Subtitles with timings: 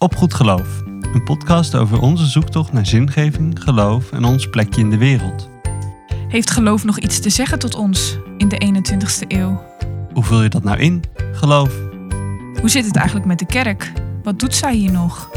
[0.00, 0.82] Op Goed Geloof,
[1.12, 5.50] een podcast over onze zoektocht naar zingeving, geloof en ons plekje in de wereld.
[6.28, 9.62] Heeft geloof nog iets te zeggen tot ons in de 21ste eeuw?
[10.12, 11.72] Hoe vul je dat nou in, geloof?
[12.60, 13.92] Hoe zit het eigenlijk met de kerk?
[14.22, 15.30] Wat doet zij hier nog?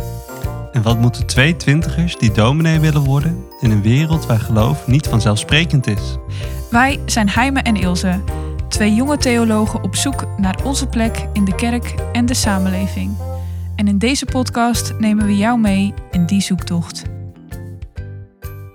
[0.71, 5.07] En wat moeten twee twintigers die dominee willen worden in een wereld waar geloof niet
[5.07, 6.17] vanzelfsprekend is?
[6.69, 8.23] Wij zijn Heime en Ilse,
[8.67, 13.30] twee jonge theologen op zoek naar onze plek in de kerk en de samenleving.
[13.81, 17.03] En in deze podcast nemen we jou mee in die zoektocht.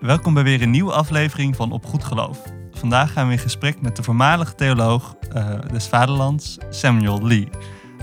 [0.00, 2.38] Welkom bij weer een nieuwe aflevering van Op Goed Geloof.
[2.72, 7.48] Vandaag gaan we in gesprek met de voormalige theoloog uh, des Vaderlands, Samuel Lee.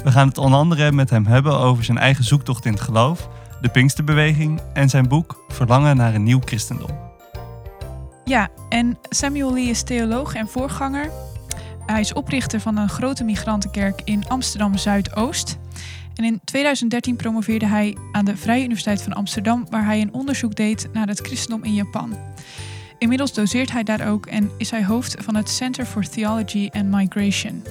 [0.04, 3.30] We gaan het onder andere met hem hebben over zijn eigen zoektocht in het geloof,
[3.62, 6.99] de Pinksterbeweging en zijn boek Verlangen naar een nieuw christendom.
[8.24, 11.10] Ja, en Samuel Lee is theoloog en voorganger.
[11.85, 15.62] Hij is oprichter van een grote migrantenkerk in Amsterdam Zuidoost.
[16.16, 20.55] En in 2013 promoveerde hij aan de Vrije Universiteit van Amsterdam, waar hij een onderzoek
[20.55, 22.18] deed naar het christendom in Japan.
[22.98, 26.91] Inmiddels doseert hij daar ook en is hij hoofd van het Center for Theology and
[26.91, 27.63] Migration.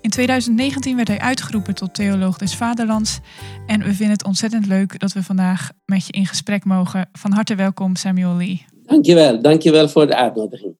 [0.00, 3.18] In 2019 werd hij uitgeroepen tot theoloog des Vaderlands.
[3.66, 7.08] En we vinden het ontzettend leuk dat we vandaag met je in gesprek mogen.
[7.12, 8.64] Van harte welkom, Samuel Lee.
[8.82, 10.76] Dankjewel, dankjewel voor de uitnodiging.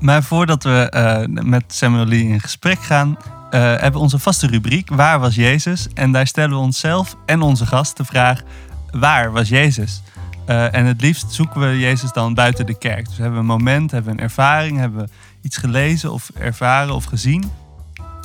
[0.00, 3.16] Maar voordat we uh, met Samuel Lee in gesprek gaan,
[3.50, 5.88] uh, hebben we onze vaste rubriek Waar was Jezus?
[5.94, 8.42] En daar stellen we onszelf en onze gast de vraag:
[8.90, 10.02] Waar was Jezus?
[10.48, 13.06] Uh, en het liefst zoeken we Jezus dan buiten de kerk.
[13.06, 15.08] Dus hebben we een moment, hebben we een ervaring, hebben we
[15.42, 17.50] iets gelezen of ervaren of gezien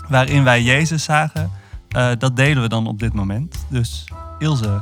[0.09, 1.51] waarin wij Jezus zagen.
[2.17, 3.66] dat delen we dan op dit moment.
[3.69, 4.05] Dus
[4.39, 4.81] Ilse,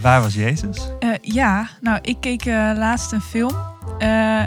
[0.00, 0.88] waar was Jezus?
[1.22, 3.54] ja, nou ik keek laatst een film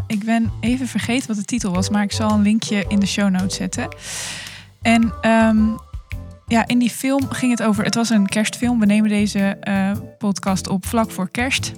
[0.07, 3.05] ik ben even vergeten wat de titel was, maar ik zal een linkje in de
[3.05, 3.87] show notes zetten.
[4.85, 5.79] En um,
[6.47, 7.83] ja, in die film ging het over.
[7.83, 8.79] Het was een kerstfilm.
[8.79, 11.71] We nemen deze uh, podcast op vlak voor kerst.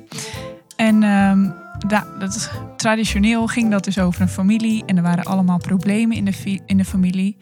[0.76, 1.54] En um,
[1.88, 4.84] da, dat traditioneel ging dat dus over een familie.
[4.86, 7.38] En er waren allemaal problemen in de, in de familie.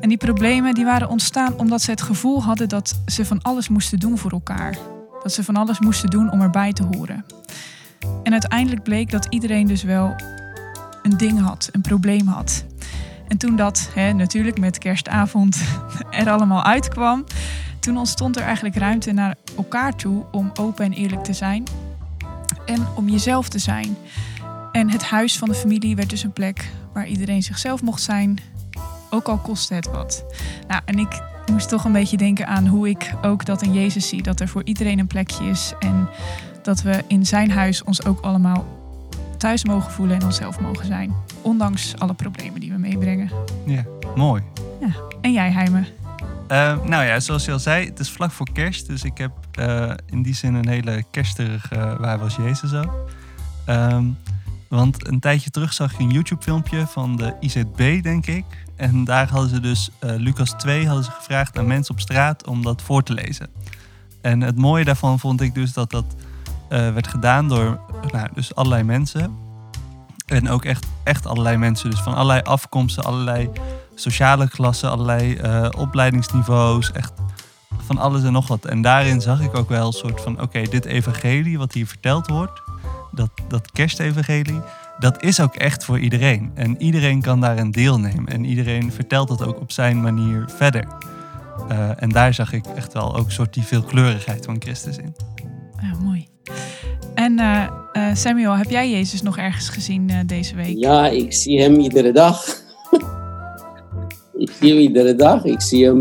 [0.00, 3.68] En die problemen die waren ontstaan omdat ze het gevoel hadden dat ze van alles
[3.68, 4.76] moesten doen voor elkaar.
[5.22, 7.24] Dat ze van alles moesten doen om erbij te horen.
[8.22, 10.14] En uiteindelijk bleek dat iedereen dus wel
[11.02, 12.64] een ding had, een probleem had.
[13.28, 15.62] En toen dat hè, natuurlijk met kerstavond
[16.10, 17.24] er allemaal uitkwam,
[17.80, 21.64] toen ontstond er eigenlijk ruimte naar elkaar toe om open en eerlijk te zijn.
[22.66, 23.96] En om jezelf te zijn.
[24.72, 28.38] En het huis van de familie werd dus een plek waar iedereen zichzelf mocht zijn,
[29.10, 30.24] ook al kostte het wat.
[30.68, 34.08] Nou, en ik moest toch een beetje denken aan hoe ik ook dat in Jezus
[34.08, 34.22] zie.
[34.22, 35.72] Dat er voor iedereen een plekje is.
[35.78, 36.08] En
[36.62, 38.64] dat we in zijn huis ons ook allemaal
[39.44, 41.14] thuis mogen voelen en onszelf mogen zijn.
[41.42, 43.30] Ondanks alle problemen die we meebrengen.
[43.66, 43.84] Ja,
[44.16, 44.42] mooi.
[44.80, 44.88] Ja.
[45.20, 45.78] En jij, Heime?
[46.48, 48.86] Uh, nou ja, zoals je al zei, het is vlak voor kerst.
[48.86, 53.10] Dus ik heb uh, in die zin een hele kersterige Waar was Jezus ook?
[53.68, 54.18] Um,
[54.68, 58.44] want een tijdje terug zag ik een YouTube-filmpje van de IZB, denk ik.
[58.76, 62.46] En daar hadden ze dus uh, Lucas 2 hadden ze gevraagd aan mensen op straat
[62.46, 63.48] om dat voor te lezen.
[64.20, 66.04] En het mooie daarvan vond ik dus dat dat
[66.78, 67.80] werd gedaan door
[68.12, 69.36] nou, dus allerlei mensen.
[70.26, 71.90] En ook echt, echt allerlei mensen.
[71.90, 73.50] Dus van allerlei afkomsten, allerlei
[73.94, 76.92] sociale klassen, allerlei uh, opleidingsniveaus.
[76.92, 77.12] Echt
[77.76, 78.64] van alles en nog wat.
[78.64, 82.26] En daarin zag ik ook wel een soort van: oké, dit evangelie wat hier verteld
[82.26, 82.62] wordt,
[83.12, 84.60] dat, dat kerstevangelie,
[84.98, 86.50] dat is ook echt voor iedereen.
[86.54, 88.26] En iedereen kan daarin deelnemen.
[88.26, 90.86] En iedereen vertelt dat ook op zijn manier verder.
[91.70, 95.14] Uh, en daar zag ik echt wel ook een soort die veelkleurigheid van Christus in.
[97.36, 100.76] En uh, uh, Samuel, heb jij Jezus nog ergens gezien uh, deze week?
[100.76, 102.62] Ja, ik zie hem iedere dag.
[104.44, 105.44] ik zie hem iedere dag.
[105.44, 106.00] Ik zie hem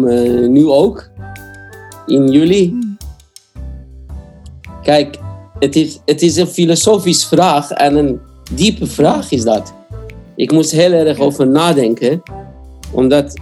[0.51, 1.09] nu ook.
[2.05, 2.69] In juli.
[2.69, 2.97] Hmm.
[4.83, 5.17] Kijk,
[5.59, 8.19] het is, het is een filosofische vraag en een
[8.53, 9.73] diepe vraag is dat.
[10.35, 12.21] Ik moest heel erg over nadenken,
[12.91, 13.39] omdat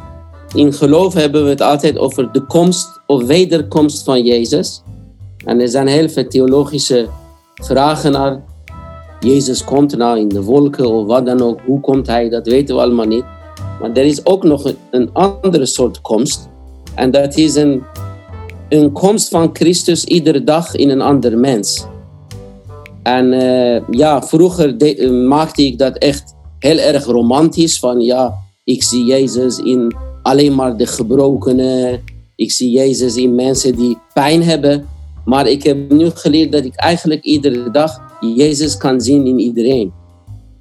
[0.54, 4.82] in geloof hebben we het altijd over de komst of wederkomst van Jezus.
[5.46, 7.10] En er zijn heel veel theologische
[7.66, 8.44] vragen naar.
[9.20, 11.60] Jezus komt nou in de wolken of wat dan ook.
[11.66, 12.30] Hoe komt hij?
[12.30, 13.24] Dat weten we allemaal niet.
[13.80, 16.50] Maar er is ook nog een andere soort komst.
[16.96, 17.84] En dat is een,
[18.70, 21.86] een komst van Christus iedere dag in een ander mens.
[23.04, 27.80] En uh, ja, vroeger de, uh, maakte ik dat echt heel erg romantisch.
[27.80, 28.34] Van ja,
[28.64, 32.04] ik zie Jezus in alleen maar de gebrokenen.
[32.36, 34.88] Ik zie Jezus in mensen die pijn hebben.
[35.26, 39.94] Maar ik heb nu geleerd dat ik eigenlijk iedere dag Jezus kan zien in iedereen.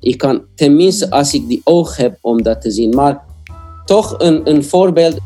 [0.01, 2.95] Ik kan tenminste als ik die oog heb om dat te zien.
[2.95, 3.25] Maar
[3.85, 5.19] toch een, een voorbeeld.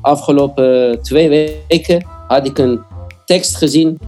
[0.00, 1.28] Afgelopen twee
[1.68, 2.80] weken had ik een
[3.24, 3.98] tekst gezien.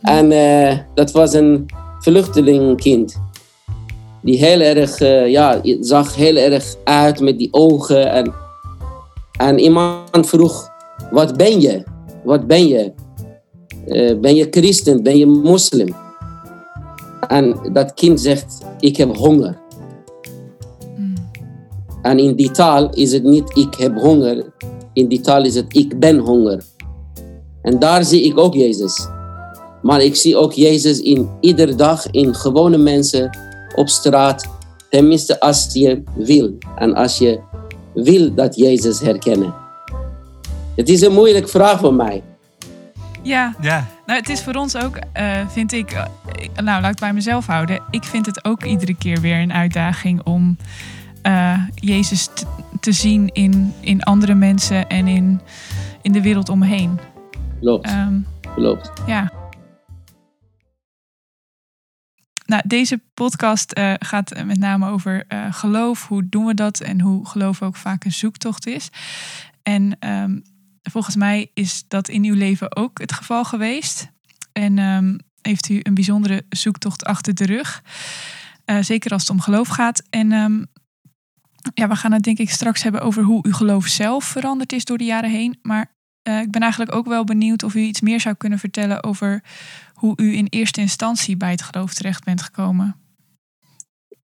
[0.00, 1.66] En eh, dat was een
[1.98, 3.20] vluchtelingkind.
[4.22, 8.10] Die heel erg, uh, ja, zag heel erg uit met die ogen.
[8.10, 8.34] En,
[9.38, 10.68] en iemand vroeg,
[11.10, 11.84] wat ben je?
[12.24, 12.92] Wat ben je?
[13.90, 15.02] Uh, ben je christen?
[15.02, 15.94] Ben je moslim?
[17.28, 19.58] En dat kind zegt, ik heb honger.
[20.96, 21.14] Mm.
[22.02, 24.52] En in die taal is het niet ik heb honger.
[24.92, 26.64] In die taal is het ik ben honger.
[27.62, 29.08] En daar zie ik ook Jezus.
[29.82, 33.38] Maar ik zie ook Jezus in iedere dag in gewone mensen
[33.74, 34.48] op straat.
[34.90, 36.52] Tenminste als je wil.
[36.76, 37.40] En als je
[37.94, 39.54] wil dat Jezus herkennen.
[40.76, 42.22] Het is een moeilijke vraag voor mij.
[43.22, 43.86] Ja, ja.
[44.06, 46.04] Nou, het is voor ons ook, uh, vind ik, uh,
[46.54, 47.82] nou laat ik het bij mezelf houden.
[47.90, 50.56] Ik vind het ook iedere keer weer een uitdaging om
[51.22, 52.28] uh, Jezus
[52.80, 55.40] te zien in, in andere mensen en in,
[56.02, 57.00] in de wereld omheen.
[57.60, 57.90] Klopt.
[57.90, 58.92] Um, Klopt.
[59.06, 59.32] Ja.
[62.46, 66.08] Nou, deze podcast uh, gaat met name over uh, geloof.
[66.08, 68.90] Hoe doen we dat en hoe geloof ook vaak een zoektocht is.
[69.62, 70.42] En um,
[70.82, 74.08] volgens mij is dat in uw leven ook het geval geweest.
[74.52, 77.82] En um, heeft u een bijzondere zoektocht achter de rug.
[78.66, 80.02] Uh, zeker als het om geloof gaat.
[80.10, 80.66] En um,
[81.74, 84.84] ja, we gaan het denk ik straks hebben over hoe uw geloof zelf veranderd is
[84.84, 85.58] door de jaren heen.
[85.62, 85.96] Maar
[86.28, 89.42] uh, ik ben eigenlijk ook wel benieuwd of u iets meer zou kunnen vertellen over
[89.94, 92.96] hoe u in eerste instantie bij het geloof terecht bent gekomen.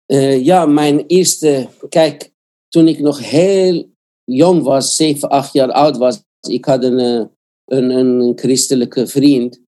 [0.06, 2.32] Uh, ja, mijn eerste, kijk,
[2.68, 3.94] toen ik nog heel
[4.24, 7.30] jong was, 7, 8 jaar oud was, ik had een,
[7.64, 9.60] een, een christelijke vriend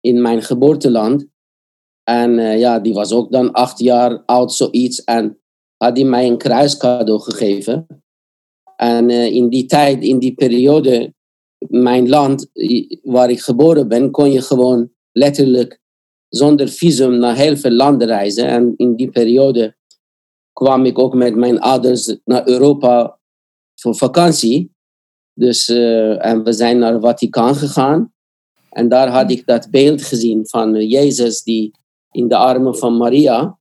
[0.00, 1.26] in mijn geboorteland.
[2.04, 5.04] En uh, ja, die was ook dan acht jaar oud, zoiets.
[5.04, 5.40] En
[5.76, 7.86] had hij mij een kruiscadeau gegeven.
[8.76, 11.14] En uh, in die tijd, in die periode,
[11.58, 12.50] mijn land
[13.02, 15.80] waar ik geboren ben, kon je gewoon letterlijk
[16.28, 18.46] zonder visum naar heel veel landen reizen.
[18.46, 19.76] En in die periode
[20.52, 23.18] kwam ik ook met mijn ouders naar Europa
[23.74, 24.71] voor vakantie.
[25.34, 28.12] Dus, uh, en we zijn naar Vaticaan gegaan.
[28.70, 31.70] En daar had ik dat beeld gezien van Jezus die
[32.10, 33.56] in de armen van Maria,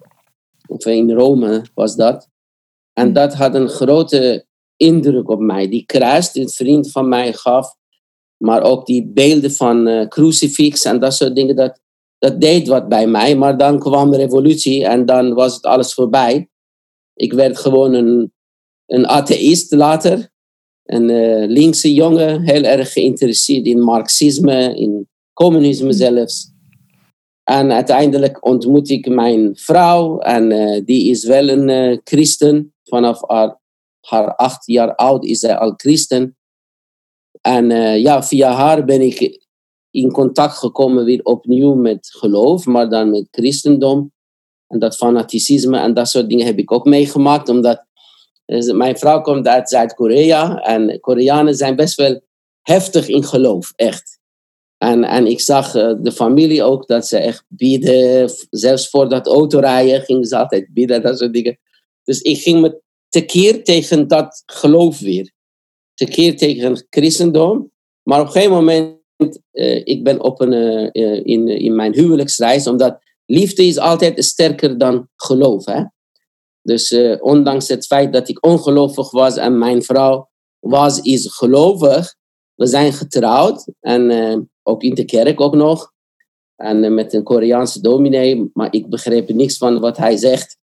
[0.67, 2.29] of in Rome was dat.
[2.93, 4.45] En dat had een grote
[4.75, 5.69] indruk op mij.
[5.69, 7.75] Die kruis die een vriend van mij gaf,
[8.37, 11.79] maar ook die beelden van uh, crucifix en dat soort dingen, dat,
[12.17, 13.35] dat deed wat bij mij.
[13.35, 16.49] Maar dan kwam de revolutie en dan was het alles voorbij.
[17.13, 18.33] Ik werd gewoon een,
[18.85, 20.29] een atheïst later.
[20.91, 26.51] Een uh, linkse jongen, heel erg geïnteresseerd in marxisme, in communisme zelfs.
[27.43, 32.73] En uiteindelijk ontmoet ik mijn vrouw en uh, die is wel een christen.
[32.83, 33.59] Vanaf haar,
[34.01, 36.37] haar acht jaar oud is zij al christen.
[37.41, 39.47] En uh, ja, via haar ben ik
[39.91, 44.11] in contact gekomen weer opnieuw met geloof, maar dan met christendom.
[44.67, 47.85] En dat fanaticisme en dat soort dingen heb ik ook meegemaakt, omdat
[48.51, 52.21] uh, mijn vrouw komt uit Zuid-Korea en Koreanen zijn best wel
[52.61, 54.19] heftig in geloof, echt.
[54.77, 59.27] En, en ik zag uh, de familie ook dat ze echt bieden, zelfs voor dat
[59.27, 61.59] autorijden gingen ze altijd bieden, dat soort dingen.
[62.03, 65.31] Dus ik ging me tekeer tegen dat geloof weer
[66.05, 67.71] tekeer tegen christendom.
[68.03, 68.99] Maar op een gegeven moment,
[69.51, 70.53] uh, ik ben op een,
[70.93, 75.65] uh, in, in mijn huwelijksreis, omdat liefde is altijd sterker dan geloof.
[75.65, 75.83] Hè?
[76.61, 82.15] Dus uh, ondanks het feit dat ik ongelovig was en mijn vrouw was, is gelovig.
[82.55, 85.91] We zijn getrouwd en ook in de kerk ook nog.
[86.55, 90.57] En met een Koreaanse dominee, maar ik begreep niks van wat hij zegt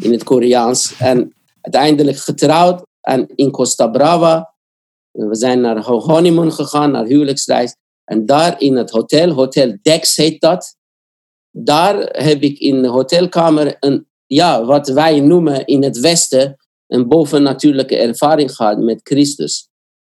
[0.00, 0.96] in het Koreaans.
[0.98, 4.52] En uiteindelijk getrouwd en in Costa Brava
[5.12, 7.76] we zijn naar honeymoon gegaan, naar huwelijksreis.
[8.04, 10.76] En daar in het hotel, Hotel Dex heet dat.
[11.50, 17.08] Daar heb ik in de hotelkamer een, ja, wat wij noemen in het Westen, een
[17.08, 19.68] bovennatuurlijke ervaring gehad met Christus.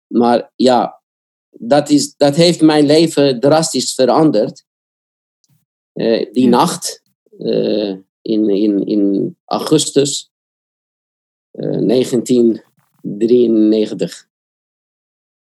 [0.06, 1.02] Maar ja,
[1.50, 4.64] dat, is, dat heeft mijn leven drastisch veranderd.
[5.94, 7.02] Uh, die nacht,
[7.38, 10.30] uh, in, in, in augustus
[11.52, 14.28] uh, eh, 1993.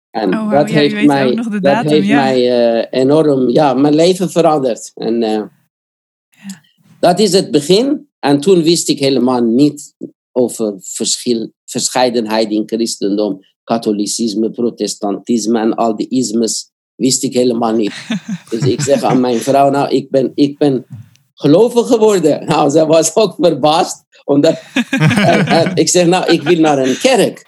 [0.09, 2.23] En oh, dat heeft mij, dat datum, heeft ja.
[2.23, 4.91] mij enorm, ja, mijn leven veranderd.
[4.95, 5.51] En ja.
[6.99, 8.13] dat is het begin.
[8.25, 9.93] En toen wist ik helemaal niet
[10.31, 16.71] over verschil, verscheidenheid in christendom, katholicisme, protestantisme en al die ismes.
[16.95, 17.93] Wist ik helemaal niet.
[18.49, 20.85] dus ik zeg aan mijn vrouw, nou, ik ben, ik ben
[21.33, 22.45] gelovig geworden.
[22.51, 24.03] Nou, zij was ook verbaasd.
[24.23, 24.61] Omdat,
[25.31, 27.45] en, en ik zeg, nou, ik wil naar een kerk.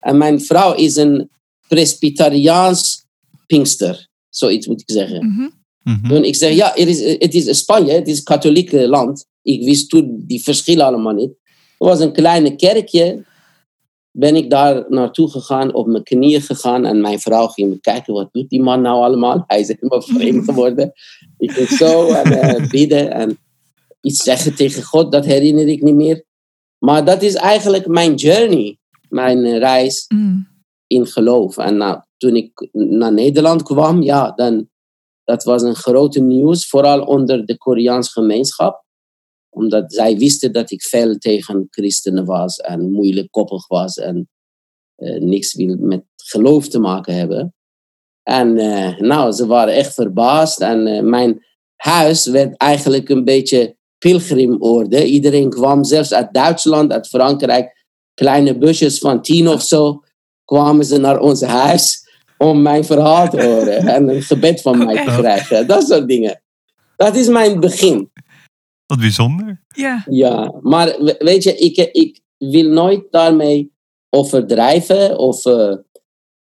[0.00, 1.30] En mijn vrouw is een
[1.68, 3.04] Presbyteriaans
[3.46, 4.08] Pinkster.
[4.28, 5.26] Zoiets moet ik zeggen.
[5.26, 6.08] Mm -hmm.
[6.08, 9.28] Toen ik zeg, ja, het is, het is Spanje, het is een katholiek land.
[9.42, 11.32] Ik wist toen die verschillen allemaal niet.
[11.78, 13.24] Het was een kleine kerkje.
[14.10, 16.84] Ben ik daar naartoe gegaan, op mijn knieën gegaan.
[16.84, 19.44] En mijn vrouw ging me kijken, wat doet die man nou allemaal?
[19.46, 20.92] Hij is helemaal vreemd geworden.
[21.38, 23.38] Ik ging zo en eh, bidden en
[24.00, 26.24] iets zeggen tegen God, dat herinner ik niet meer.
[26.78, 28.78] Maar dat is eigenlijk mijn journey,
[29.08, 30.48] mijn eh, reis Mm.
[30.86, 31.56] in geloof.
[31.56, 34.68] En nou, toen ik naar Nederland kwam, ja, dan,
[35.24, 38.84] dat was een grote nieuws, vooral onder de Koreaanse gemeenschap.
[39.50, 44.28] Omdat zij wisten dat ik veel tegen christenen was en moeilijk koppig was en
[44.94, 47.54] eh, niks wil met geloof te maken hebben.
[48.22, 50.60] En eh, nou, ze waren echt verbaasd.
[50.60, 55.06] En eh, mijn huis werd eigenlijk een beetje pilgrimorde.
[55.06, 60.02] Iedereen kwam, zelfs uit Duitsland, uit Frankrijk, kleine busjes van tien of zo,
[60.44, 65.04] kwamen ze naar ons huis om mijn verhaal te horen en een gebed van mij
[65.04, 65.66] te krijgen.
[65.66, 66.42] Dat soort dingen.
[66.96, 68.10] Dat is mijn begin.
[68.90, 69.62] Wat bijzonder.
[69.68, 70.04] Ja.
[70.10, 73.72] Ja, maar we- weet je, ik, ik wil nooit daarmee
[74.08, 75.76] overdrijven of eh,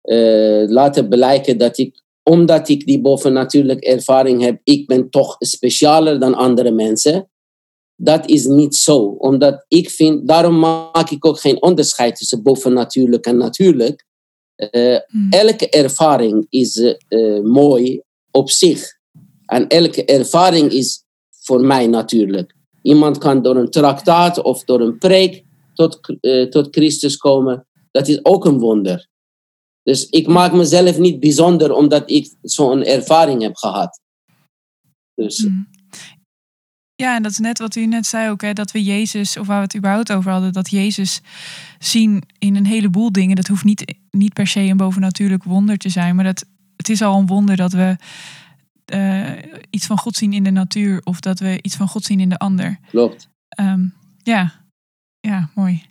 [0.01, 6.19] eh, laten blijken dat ik, omdat ik die bovennatuurlijke ervaring heb, ik ben toch specialer
[6.19, 7.29] dan andere mensen.
[7.95, 13.25] Dat is niet zo, omdat ik vind, daarom maak ik ook geen onderscheid tussen bovennatuurlijk
[13.25, 14.05] en natuurlijk.
[14.55, 15.27] Eh, Mm.
[15.29, 16.95] elke ervaring is
[17.43, 18.01] mooi
[18.31, 18.95] op zich.
[19.45, 21.03] En elke ervaring is
[21.47, 22.55] voor mij natuurlijk.
[22.81, 27.65] Iemand kan door een traktaat of door een preek tot, eh, tot Christus komen.
[27.91, 29.07] Dat is ook een wonder.
[29.83, 34.01] Dus ik maak mezelf niet bijzonder omdat ik zo'n ervaring heb gehad.
[35.15, 35.67] Dus Mm.
[37.03, 39.47] Ja, en dat is net wat u net zei ook, hè, dat we Jezus, of
[39.47, 41.21] waar we het überhaupt over hadden, dat Jezus
[41.79, 43.35] zien in een heleboel dingen.
[43.35, 47.01] Dat hoeft niet, niet per se een bovennatuurlijk wonder te zijn, maar dat, het is
[47.01, 47.95] al een wonder dat we
[48.89, 49.31] eh,
[49.69, 52.29] iets van God zien in de natuur of dat we iets van God zien in
[52.29, 52.79] de ander.
[52.89, 53.29] klopt.
[53.49, 53.85] Ehm,
[54.23, 54.53] ja.
[55.19, 55.83] ja, mooi.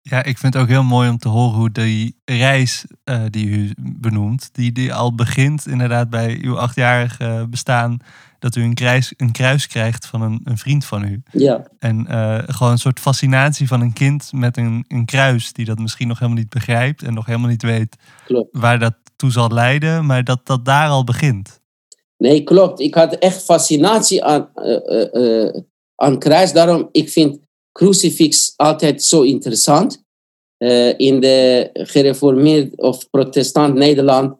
[0.00, 3.46] Ja, ik vind het ook heel mooi om te horen hoe die reis eh, die
[3.46, 7.98] u benoemt, die, die al begint inderdaad bij uw achtjarige bestaan,
[8.38, 11.22] dat u een kruis, een kruis krijgt van een, een vriend van u.
[11.30, 15.64] Ja, En eh, gewoon een soort fascinatie van een kind met een, een kruis, die
[15.64, 18.58] dat misschien nog helemaal niet begrijpt en nog helemaal niet weet klopt.
[18.58, 21.60] waar dat toe zal leiden, maar dat dat daar al begint.
[22.22, 22.80] Nee, klopt.
[22.80, 25.62] Ik had echt fascinatie aan, eh,
[25.94, 26.52] aan kruis.
[26.52, 27.38] Daarom, ik vind
[27.72, 30.04] crucifix altijd zo interessant.
[30.96, 34.36] In de gereformeerd of protestant Nederland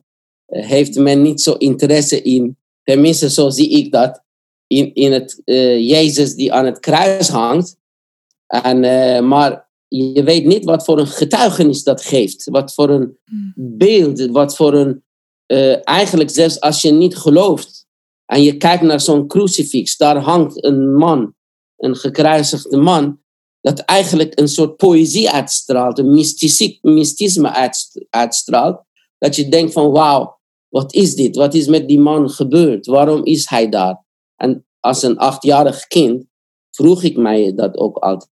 [0.46, 4.22] heeft men niet zo interesse in, tenminste zo zie ik dat,
[4.66, 5.40] in, in het
[5.94, 7.76] Jezus die aan het kruis hangt.
[8.46, 8.78] En,
[9.28, 12.48] maar je weet niet wat voor een getuigenis dat geeft.
[12.50, 13.52] Wat voor een Mm.
[13.56, 15.02] beeld, wat voor een
[15.46, 17.86] eh, eigenlijk zelfs als je niet gelooft
[18.26, 21.34] en je kijkt naar zo'n crucifix, daar hangt een man,
[21.76, 23.20] een gekruisigde man,
[23.60, 26.10] dat eigenlijk een soort poëzie uitstraalt, een
[26.82, 28.82] mysticisme uitst- uitstraalt,
[29.18, 31.36] dat je denkt van wauw, wat is dit?
[31.36, 32.86] Wat is met die man gebeurd?
[32.86, 34.04] Waarom is hij daar?
[34.36, 36.24] En als een achtjarig kind
[36.70, 38.30] vroeg ik mij dat ook altijd.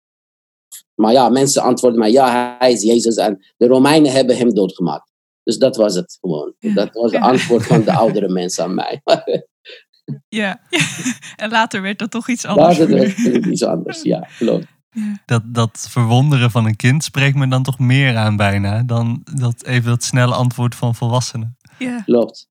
[0.95, 5.12] Maar ja, mensen antwoorden mij, ja, hij is Jezus en de Romeinen hebben hem doodgemaakt.
[5.43, 6.53] Dus dat was het gewoon.
[6.59, 7.27] Ja, Dat was het ja.
[7.29, 9.01] antwoord van de oudere mensen aan mij.
[10.29, 10.61] Ja.
[11.35, 12.77] en later werd dat toch iets anders.
[12.77, 14.65] Later werd het iets anders, ja, klopt.
[14.89, 15.21] Ja.
[15.25, 19.63] Dat, dat verwonderen van een kind spreekt me dan toch meer aan bijna dan dat
[19.65, 21.57] even dat snelle antwoord van volwassenen.
[21.79, 22.01] Ja.
[22.01, 22.49] Klopt,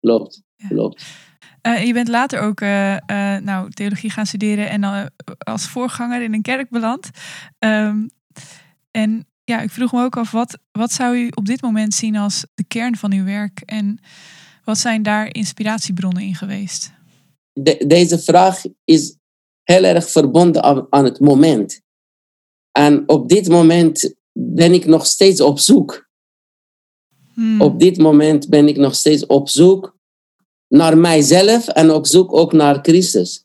[0.00, 0.68] klopt, Ja.
[0.68, 1.04] klopt.
[1.60, 6.22] Eh, je bent later ook eh, eh, nou, theologie gaan studeren en dan als voorganger
[6.22, 7.10] in een kerk beland.
[7.58, 7.96] Ehm,
[8.90, 12.16] en ja, ik vroeg me ook af, wat, wat zou u op dit moment zien
[12.16, 13.60] als de kern van uw werk?
[13.60, 14.00] En
[14.64, 16.92] wat zijn daar inspiratiebronnen in geweest?
[17.52, 19.16] De- deze vraag is
[19.62, 21.80] heel erg verbonden aan, aan het moment.
[22.72, 26.08] En op dit moment ben ik nog steeds op zoek.
[27.34, 27.60] Hmm.
[27.60, 29.96] Op dit moment ben ik nog steeds op zoek
[30.68, 33.44] naar mijzelf en op zoek ook naar Christus.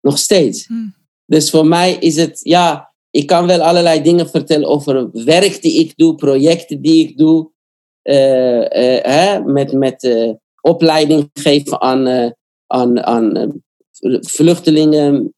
[0.00, 0.66] Nog steeds.
[0.66, 0.94] Hmm.
[1.26, 5.80] Dus voor mij is het, ja, ik kan wel allerlei dingen vertellen over werk die
[5.80, 7.50] ik doe, projecten die ik doe,
[8.02, 12.34] eh, eh, hè, met, met eh, opleiding geven aan,
[12.66, 13.62] aan, aan
[14.20, 15.34] vluchtelingen,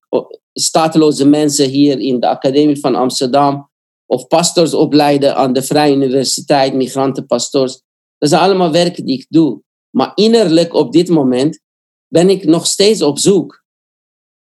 [0.52, 3.70] stateloze mensen hier in de Academie van Amsterdam,
[4.06, 7.82] of pastors opleiden aan de Vrije Universiteit, migrantenpastors.
[8.18, 9.62] Dat zijn allemaal werken die ik doe.
[9.90, 11.60] Maar innerlijk op dit moment
[12.08, 13.64] ben ik nog steeds op zoek.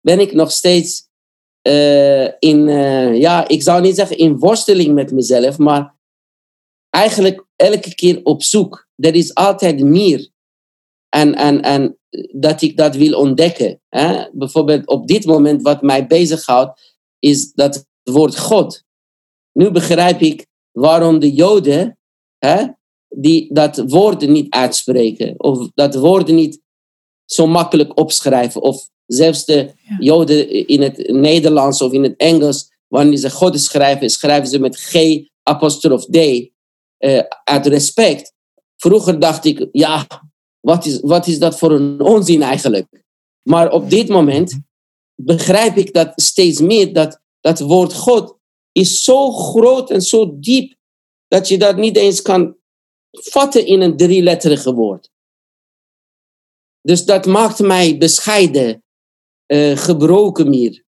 [0.00, 1.12] Ben ik nog steeds
[1.64, 5.94] eh, in, eh, ja, ik zou niet zeggen in worsteling met mezelf, maar
[6.90, 8.88] eigenlijk elke keer op zoek.
[8.96, 10.28] Er is altijd meer.
[11.08, 11.98] En, en, en
[12.32, 13.80] dat ik dat wil ontdekken.
[13.88, 14.28] Hè?
[14.32, 18.84] Bijvoorbeeld op dit moment wat mij bezighoudt, is dat woord God.
[19.52, 21.98] Nu begrijp ik waarom de Joden
[22.38, 22.66] hè,
[23.08, 25.34] die dat woord niet uitspreken.
[25.40, 26.60] Of dat woord niet
[27.24, 28.62] zo makkelijk opschrijven.
[28.62, 34.10] Of zelfs de Joden in het Nederlands of in het Engels, wanneer ze God schrijven,
[34.10, 36.16] schrijven ze met G apostrof D.
[36.16, 38.32] Uh, uit respect.
[38.76, 40.06] Vroeger dacht ik, ja,
[40.60, 43.02] wat is, wat is dat voor een onzin eigenlijk?
[43.42, 44.60] Maar op dit moment
[45.14, 48.38] begrijp ik dat steeds meer, dat dat woord God
[48.72, 50.74] is zo groot en zo diep,
[51.28, 52.56] dat je dat niet eens kan
[53.10, 55.10] vatten in een drieletterige woord.
[56.80, 58.83] Dus dat maakt mij bescheiden,
[59.46, 60.84] uh, gebroken meer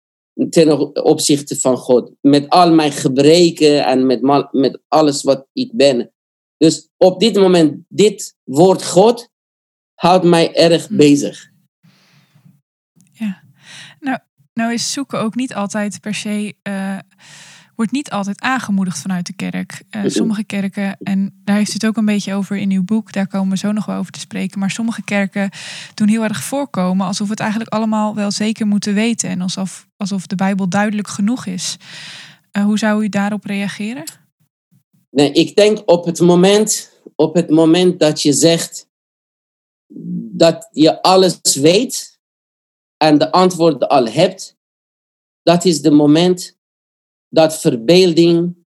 [0.50, 2.12] ten opzichte van God.
[2.20, 6.12] Met al mijn gebreken en met, met alles wat ik ben.
[6.56, 9.28] Dus op dit moment, dit woord God
[9.94, 10.96] houdt mij erg hm.
[10.96, 11.50] bezig.
[13.12, 13.42] Ja,
[14.00, 14.18] nou,
[14.52, 16.98] nou is zoeken ook niet altijd per se, uh,
[17.76, 19.83] wordt niet altijd aangemoedigd vanuit de kerk.
[19.90, 23.12] Uh, sommige kerken, en daar heeft u het ook een beetje over in uw boek,
[23.12, 24.59] daar komen we zo nog wel over te spreken.
[24.59, 25.50] Maar sommige kerken
[25.95, 29.28] doen heel erg voorkomen alsof we het eigenlijk allemaal wel zeker moeten weten.
[29.28, 31.76] En alsof, alsof de Bijbel duidelijk genoeg is.
[32.52, 34.04] Uh, hoe zou u daarop reageren?
[35.11, 38.88] Nee, ik denk op het moment, op het moment dat je zegt
[40.33, 42.21] dat je alles weet
[42.97, 44.56] en de antwoorden al hebt,
[45.42, 46.55] dat is de moment
[47.28, 48.64] dat verbeelding,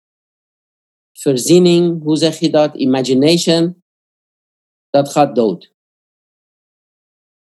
[1.13, 3.83] verzinning, hoe zeg je dat, imagination,
[4.91, 5.73] dat gaat dood.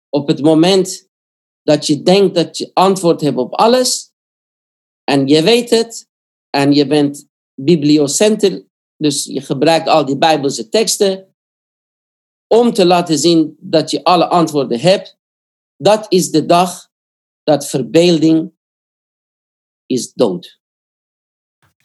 [0.10, 1.10] Op het moment
[1.62, 4.12] dat je denkt dat je antwoord hebt op alles
[5.04, 6.10] en je weet het
[6.50, 8.66] en je bent bibliocenter,
[8.98, 11.36] dus je gebruikt al die Bijbelse teksten
[12.48, 15.18] om te laten zien dat je alle antwoorden hebt.
[15.78, 16.92] Dat is de dag
[17.44, 18.54] dat verbeelding
[19.86, 20.62] is dood.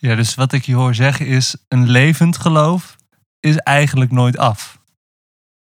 [0.00, 2.96] Ja, dus wat ik je hoor zeggen is: een levend geloof
[3.40, 4.78] is eigenlijk nooit af.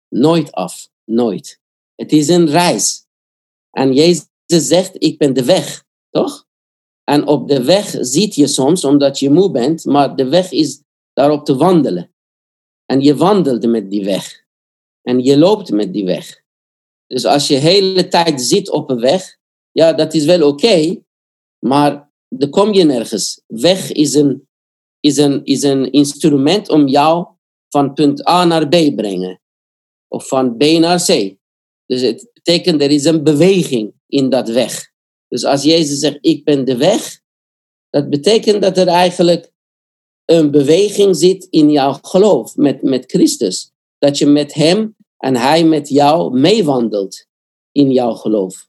[0.09, 1.61] Nooit af, nooit.
[1.95, 3.07] Het is een reis.
[3.71, 6.47] En Jezus zegt: Ik ben de weg, toch?
[7.05, 10.83] En op de weg ziet je soms, omdat je moe bent, maar de weg is
[11.13, 12.13] daarop te wandelen.
[12.85, 14.47] En je wandelt met die weg.
[15.03, 16.43] En je loopt met die weg.
[17.07, 19.37] Dus als je hele tijd zit op een weg,
[19.71, 21.03] ja, dat is wel oké,
[21.59, 23.41] maar dan kom je nergens.
[23.47, 24.49] Weg is een,
[25.01, 27.27] is, een, is een instrument om jou
[27.69, 29.41] van punt A naar B brengen.
[30.09, 31.37] Of van B naar C.
[31.87, 34.91] Dus het betekent, er is een beweging in dat weg.
[35.29, 37.21] Dus als Jezus zegt, ik ben de weg,
[37.91, 39.53] dat betekent dat er eigenlijk
[40.25, 43.73] een beweging zit in jouw geloof met, met Christus.
[43.99, 47.27] Dat je met Hem en Hij met jou meewandelt
[47.73, 48.68] in jouw geloof.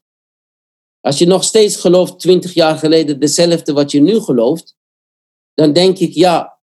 [1.00, 4.76] Als je nog steeds gelooft, twintig jaar geleden, dezelfde wat je nu gelooft,
[5.54, 6.60] dan denk ik, ja,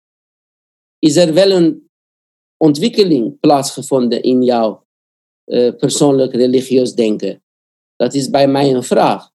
[0.98, 1.90] is er wel een
[2.56, 4.86] ontwikkeling plaatsgevonden in jouw
[5.46, 7.42] uh, persoonlijk religieus denken?
[7.96, 9.30] Dat is bij mij een vraag.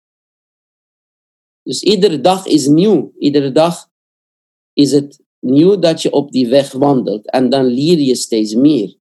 [1.64, 3.14] Dus iedere dag is nieuw.
[3.20, 3.90] Iedere dag
[4.74, 7.30] is het nieuw dat je op die weg wandelt.
[7.30, 8.96] En dan leer je steeds meer.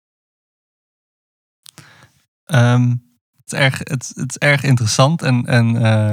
[2.47, 3.04] Um,
[3.45, 6.13] het, is erg, het, het, is erg interessant en, en uh,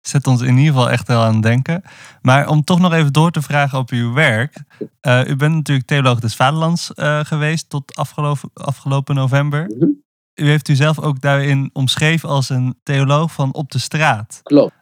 [0.00, 1.82] zet ons in ieder geval echt wel aan het denken.
[2.22, 4.56] Maar om toch nog even door te vragen op uw werk.
[5.06, 9.62] Uh, u bent natuurlijk theoloog des Vaderlands uh, geweest tot afgelopen, afgelopen november.
[9.62, 10.02] Mm -hmm.
[10.34, 14.40] U heeft u zelf ook daarin omschreven als een theoloog van op de straat.
[14.42, 14.72] Klopt.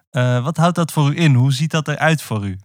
[0.43, 1.35] wat houdt dat voor u in?
[1.35, 2.59] Hoe ziet dat eruit voor u?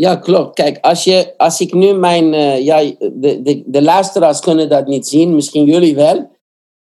[0.00, 0.54] Ja, klopt.
[0.54, 2.32] Kijk, als, je, als ik nu mijn.
[2.32, 6.36] Uh, ja, de, de, de luisteraars kunnen dat niet zien, misschien jullie wel.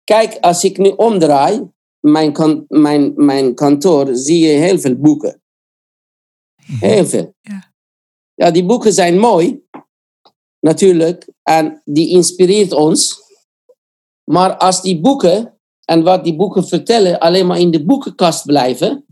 [0.04, 5.41] Kijk, als ik nu omdraai, mijn, kan, mijn, mijn kantoor, zie je heel veel boeken.
[6.65, 6.85] Mhm.
[6.85, 7.33] Heel veel.
[7.41, 7.73] Ja.
[8.33, 9.63] ja, die boeken zijn mooi,
[10.59, 13.21] natuurlijk, en die inspireert ons.
[14.23, 19.05] Maar als die boeken en wat die boeken vertellen alleen maar in de boekenkast blijven,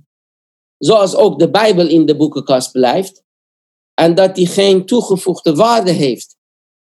[0.78, 3.24] zoals ook de Bijbel in de boekenkast blijft,
[3.94, 6.38] en dat die geen toegevoegde waarde heeft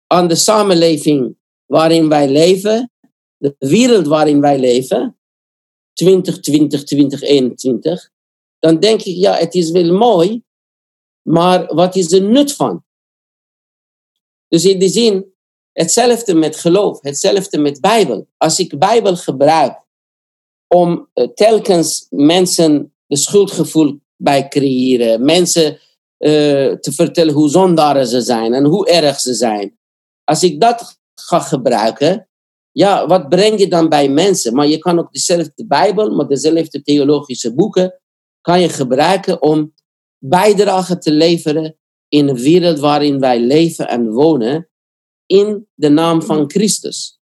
[0.07, 2.91] aan de samenleving waarin wij leven,
[3.37, 5.17] de wereld waarin wij leven,
[5.93, 8.09] 2020, 2021,
[8.59, 10.43] dan denk ik, ja, het is wel mooi,
[11.21, 12.83] maar wat is de nut van?
[14.47, 15.33] Dus in die zin,
[15.71, 18.27] hetzelfde met geloof, hetzelfde met Bijbel.
[18.37, 19.81] Als ik Bijbel gebruik
[20.67, 28.21] om eh, telkens mensen de schuldgevoel bij creëren, mensen uh, te vertellen hoe zondaren ze
[28.21, 29.77] zijn en hoe erg ze zijn.
[30.23, 32.27] Als ik dat ga gebruiken,
[32.73, 34.55] ja, wat breng je dan bij mensen?
[34.55, 38.01] Maar je kan ook dezelfde Bijbel, maar dezelfde theologische boeken,
[38.41, 39.73] kan je gebruiken om
[40.17, 44.69] bijdrage te leveren in een wereld waarin wij leven en wonen,
[45.25, 47.19] in de naam van Christus.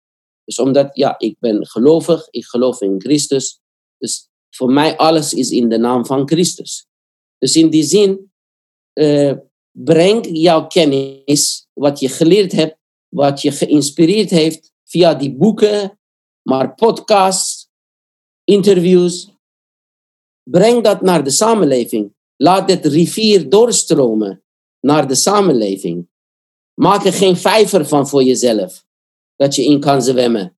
[0.44, 3.60] Dus omdat, ja, ik ben gelovig, ik geloof in Christus.
[3.98, 6.88] Dus voor mij alles is in de naam van Christus.
[7.38, 8.32] Dus in die zin,
[8.94, 9.34] uh,
[9.72, 12.78] breng jouw kennis, wat je geleerd hebt,
[13.10, 16.00] wat je geïnspireerd heeft via die boeken,
[16.42, 17.70] maar podcasts,
[18.44, 19.34] interviews.
[20.44, 22.14] Breng dat naar de samenleving.
[22.36, 24.44] Laat het rivier doorstromen
[24.80, 26.08] naar de samenleving.
[26.74, 28.86] Maak er geen vijver van voor jezelf,
[29.36, 30.58] dat je in kan zwemmen.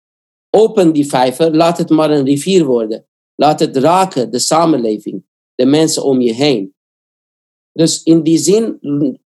[0.50, 3.06] Open die vijver, laat het maar een rivier worden.
[3.34, 6.74] Laat het raken, de samenleving, de mensen om je heen.
[7.72, 8.78] Dus in die zin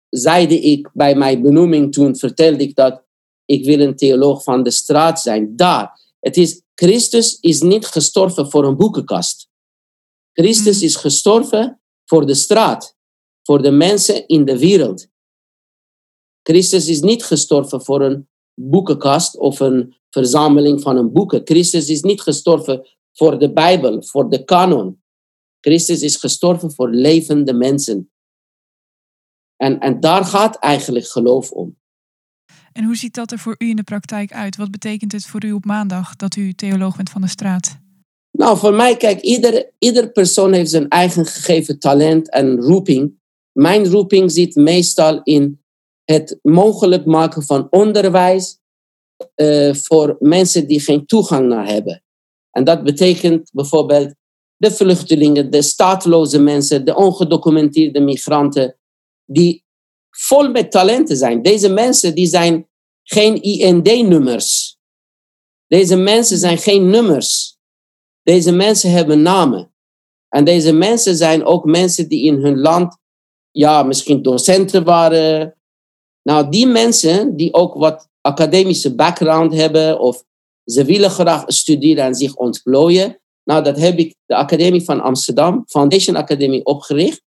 [0.10, 3.04] zeide ik bij mijn benoeming toen, vertelde ik dat
[3.50, 5.56] ik wil een theoloog van de straat zijn.
[5.56, 6.00] Daar.
[6.20, 9.50] Het is, Christus is niet gestorven voor een boekenkast.
[10.34, 10.86] Christus hmm.
[10.86, 12.98] is gestorven voor de straat,
[13.44, 15.08] voor de mensen in de wereld.
[16.42, 21.42] Christus is niet gestorven voor een boekenkast of een verzameling van een boeken.
[21.44, 25.02] Christus is niet gestorven voor de Bijbel, voor de kanon.
[25.60, 28.12] Christus is gestorven voor levende mensen.
[29.56, 31.79] En, en daar gaat eigenlijk geloof om.
[32.72, 34.56] En hoe ziet dat er voor u in de praktijk uit?
[34.56, 37.78] Wat betekent het voor u op maandag dat u theoloog bent van de straat?
[38.32, 43.14] Nou, voor mij, kijk, ieder, ieder persoon heeft zijn eigen gegeven talent en roeping.
[43.52, 45.62] Mijn roeping zit meestal in
[46.04, 48.60] het mogelijk maken van onderwijs
[49.36, 52.04] uh, voor mensen die geen toegang naar hebben.
[52.52, 54.14] En dat betekent bijvoorbeeld
[54.58, 58.78] de vluchtelingen, de staatloze mensen, de ongedocumenteerde migranten,
[59.26, 59.64] die
[60.20, 61.42] vol met talenten zijn.
[61.42, 62.68] Deze mensen die zijn
[63.04, 64.78] geen IND-nummers.
[65.68, 67.58] Deze mensen zijn geen nummers.
[68.24, 69.74] Deze mensen hebben namen.
[70.30, 72.98] En deze mensen zijn ook mensen die in hun land,
[73.52, 75.58] ja, misschien docenten waren.
[76.22, 80.24] Nou, die mensen die ook wat academische background hebben of
[80.66, 83.22] ze willen graag studeren en zich ontplooien.
[83.44, 87.22] Nou, dat heb ik de Academie van Amsterdam, Foundation Academy, opgericht.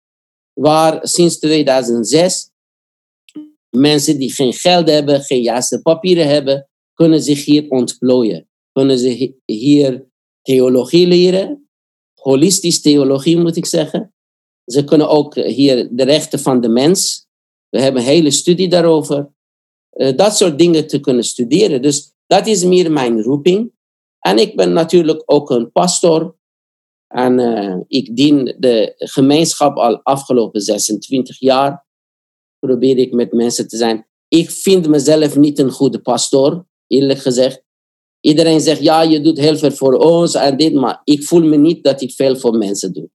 [0.52, 2.49] Waar sinds 2006
[3.70, 8.48] mensen die geen geld hebben, geen juiste papieren hebben, kunnen zich hier ontplooien.
[8.72, 10.06] Kunnen ze hier
[10.42, 11.68] theologie leren,
[12.14, 14.14] holistisch theologie moet ik zeggen.
[14.64, 17.26] Ze kunnen ook hier de rechten van de mens.
[17.68, 19.32] We hebben een hele studie daarover.
[19.92, 21.82] Uh, dat soort dingen te kunnen studeren.
[21.82, 23.72] Dus dat is meer mijn roeping.
[24.20, 26.36] En ik ben natuurlijk ook een pastor.
[27.06, 31.86] En uh, ik dien de gemeenschap al afgelopen 26 jaar.
[32.60, 34.06] Probeer ik met mensen te zijn.
[34.28, 37.62] Ik vind mezelf niet een goede pastor, eerlijk gezegd.
[38.20, 41.56] Iedereen zegt, ja, je doet heel veel voor ons en dit, maar ik voel me
[41.56, 43.08] niet dat ik veel voor mensen doe.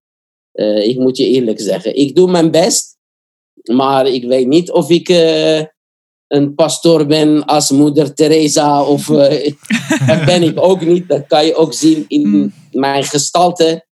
[0.53, 1.95] Uh, ik moet je eerlijk zeggen.
[1.95, 2.97] Ik doe mijn best,
[3.71, 5.62] maar ik weet niet of ik uh,
[6.27, 9.53] een pastoor ben als moeder Teresa of uh,
[10.08, 11.08] dat ben ik ook niet.
[11.08, 12.53] Dat kan je ook zien in hmm.
[12.71, 13.86] mijn gestalte.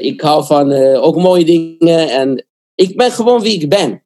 [0.00, 4.02] ik hou van ook mooie dingen en ik ben gewoon wie ik ben.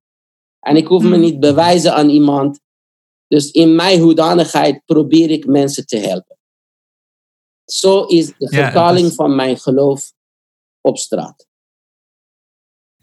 [0.62, 1.20] En ik hoef me hmm.
[1.20, 2.61] niet bewijzen aan iemand.
[3.29, 6.38] Dus in mijn hoedanigheid probeer ik mensen te helpen.
[7.64, 10.12] Zo is de vertaling van mijn geloof
[10.81, 11.46] op straat.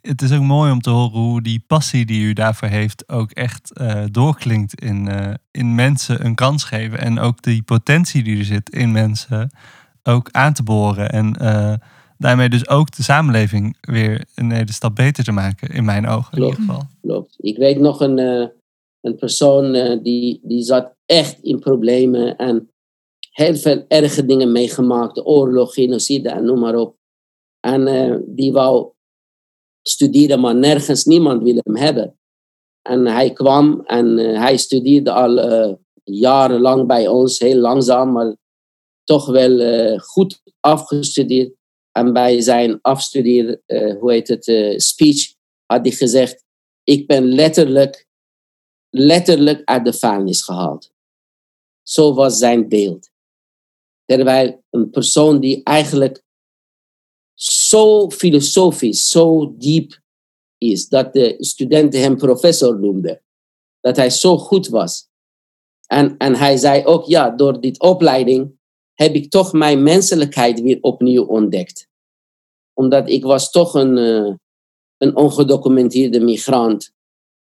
[0.02, 3.32] Het is ook mooi om te horen hoe die passie die u daarvoor heeft ook
[3.32, 7.00] echt uh, doorklinkt in, uh, in mensen een kans geven.
[7.00, 9.52] En ook die potentie die er zit in mensen
[10.04, 11.10] ook aan te boren.
[11.10, 11.74] En uh,
[12.20, 16.32] daarmee dus ook de samenleving weer een hele stap beter te maken, in mijn ogen
[16.32, 16.88] klopt, in ieder geval.
[17.02, 17.36] Klopt.
[17.38, 18.18] Ik weet nog een,
[19.02, 19.72] een persoon
[20.04, 22.72] die, die zat echt in problemen en
[23.32, 25.26] heel veel erge dingen meegemaakt.
[25.26, 26.98] Oorlog, genocide en noem maar op.
[27.60, 28.92] En die wou
[29.82, 32.18] studeren, maar nergens, niemand wil hem hebben.
[32.82, 38.36] En hij kwam en hij studeerde al jarenlang bij ons, heel langzaam, maar
[39.04, 41.58] toch wel goed afgestudeerd.
[41.92, 43.62] En bij zijn afstudeer,
[44.00, 44.44] hoe heet het,
[44.82, 45.34] speech,
[45.66, 46.46] had hij gezegd,
[46.84, 48.08] ik ben letterlijk,
[48.90, 50.92] letterlijk uit de vuilnis gehaald.
[51.84, 53.10] Zo was zijn beeld.
[54.06, 56.24] Terwijl een persoon die eigenlijk
[57.34, 60.02] zo filosofisch, zo diep
[60.58, 63.22] is, dat de studenten hem professor noemden.
[63.80, 65.08] Dat hij zo goed was.
[65.88, 68.59] En, en hij zei ook, ja, door dit opleiding
[69.00, 71.88] heb ik toch mijn menselijkheid weer opnieuw ontdekt.
[72.74, 74.34] Omdat ik was toch een, uh,
[74.98, 76.92] een ongedocumenteerde migrant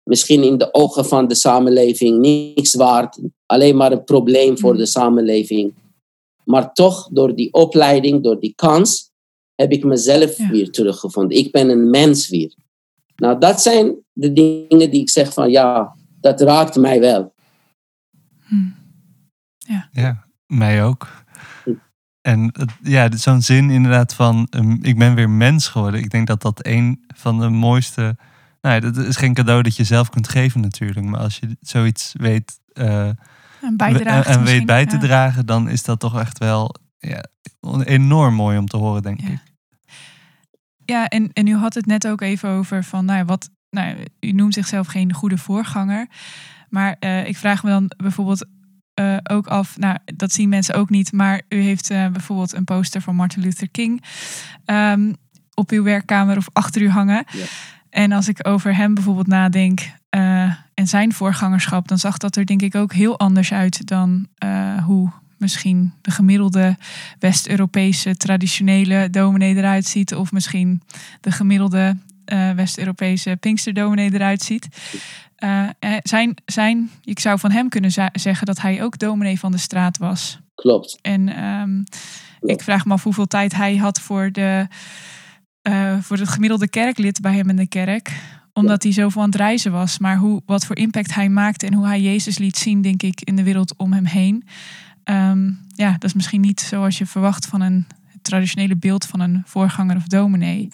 [0.08, 4.86] misschien in de ogen van de samenleving niks waard, alleen maar een probleem voor de
[4.86, 5.74] samenleving.
[6.44, 9.10] Maar toch, door die opleiding, door die kans,
[9.54, 10.50] heb ik mezelf Ja.
[10.50, 11.38] weer teruggevonden.
[11.38, 12.54] Ik ben een mens weer.
[13.16, 17.34] Nou, dat zijn de dingen die ik zeg van ja, dat raakt mij wel.
[18.48, 18.54] Hm.
[19.92, 21.26] Ja, mij ook.
[22.22, 22.52] En
[22.82, 26.00] ja, zo'n zin inderdaad van ehm, ik ben weer mens geworden.
[26.00, 28.16] Ik denk dat dat een van de mooiste...
[28.60, 31.06] Nou ja, dat is geen cadeau dat je zelf kunt geven natuurlijk.
[31.06, 35.00] Maar als je zoiets weet, eh, en, weet bij te ja.
[35.00, 37.24] dragen, dan is dat toch echt wel ja,
[37.84, 39.28] enorm mooi om te horen, denk Ja.
[39.28, 39.40] ik.
[40.84, 43.96] Ja, en, en u had het net ook even over van, nou ja, wat, nou,
[44.20, 46.08] u noemt zichzelf geen goede voorganger.
[46.68, 48.46] Maar eh, ik vraag me dan bijvoorbeeld
[48.98, 52.64] eh, ook af, nou, dat zien mensen ook niet, maar u heeft eh, bijvoorbeeld een
[52.64, 54.02] poster van Martin Luther King
[54.64, 55.12] ehm,
[55.54, 57.24] op uw werkkamer of achter u hangen.
[57.30, 57.44] Ja.
[57.90, 62.46] En als ik over hem bijvoorbeeld nadenk eh, en zijn voorgangerschap, dan zag dat er
[62.46, 64.28] denk ik ook heel anders uit dan
[64.84, 66.76] hoe misschien de gemiddelde
[67.18, 70.14] West-Europese traditionele dominee eruit ziet.
[70.14, 70.82] Of misschien
[71.20, 71.96] de gemiddelde
[72.54, 74.68] West-Europese Pinksterdominee eruit ziet.
[75.38, 79.52] Eh, eh, zijn, zijn, ik zou van hem kunnen zeggen dat hij ook dominee van
[79.52, 80.38] de straat was.
[80.54, 80.98] Klopt.
[81.02, 81.82] En ehm,
[82.40, 84.66] ik vraag me af hoeveel tijd hij had voor, de,
[85.62, 88.12] eh, voor het gemiddelde kerklid bij hem in de kerk.
[88.52, 89.98] Omdat hij zoveel aan het reizen was.
[89.98, 93.20] Maar hoe, wat voor impact hij maakte en hoe hij Jezus liet zien, denk ik,
[93.20, 94.46] in de wereld om hem heen.
[95.04, 97.86] Ehm, ja, dat is misschien niet zoals je verwacht van een
[98.22, 100.68] traditionele beeld van een voorganger of dominee.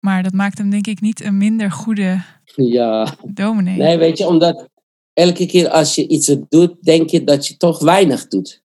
[0.00, 2.22] Maar dat maakt hem denk ik niet een minder goede
[2.54, 3.16] Ja.
[3.26, 3.76] dominee.
[3.76, 4.68] Nee, weet je, omdat
[5.12, 8.62] elke keer als je iets doet, denk je dat je toch weinig doet.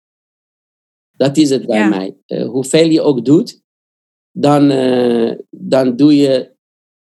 [1.11, 1.87] Dat is het bij Ja.
[1.87, 2.17] mij.
[2.25, 3.61] Eh, hoeveel je ook doet,
[4.31, 6.55] dan, eh, dan, doe je,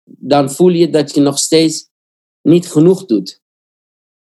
[0.05, 1.89] dan voel je dat je nog steeds
[2.43, 3.43] niet genoeg doet.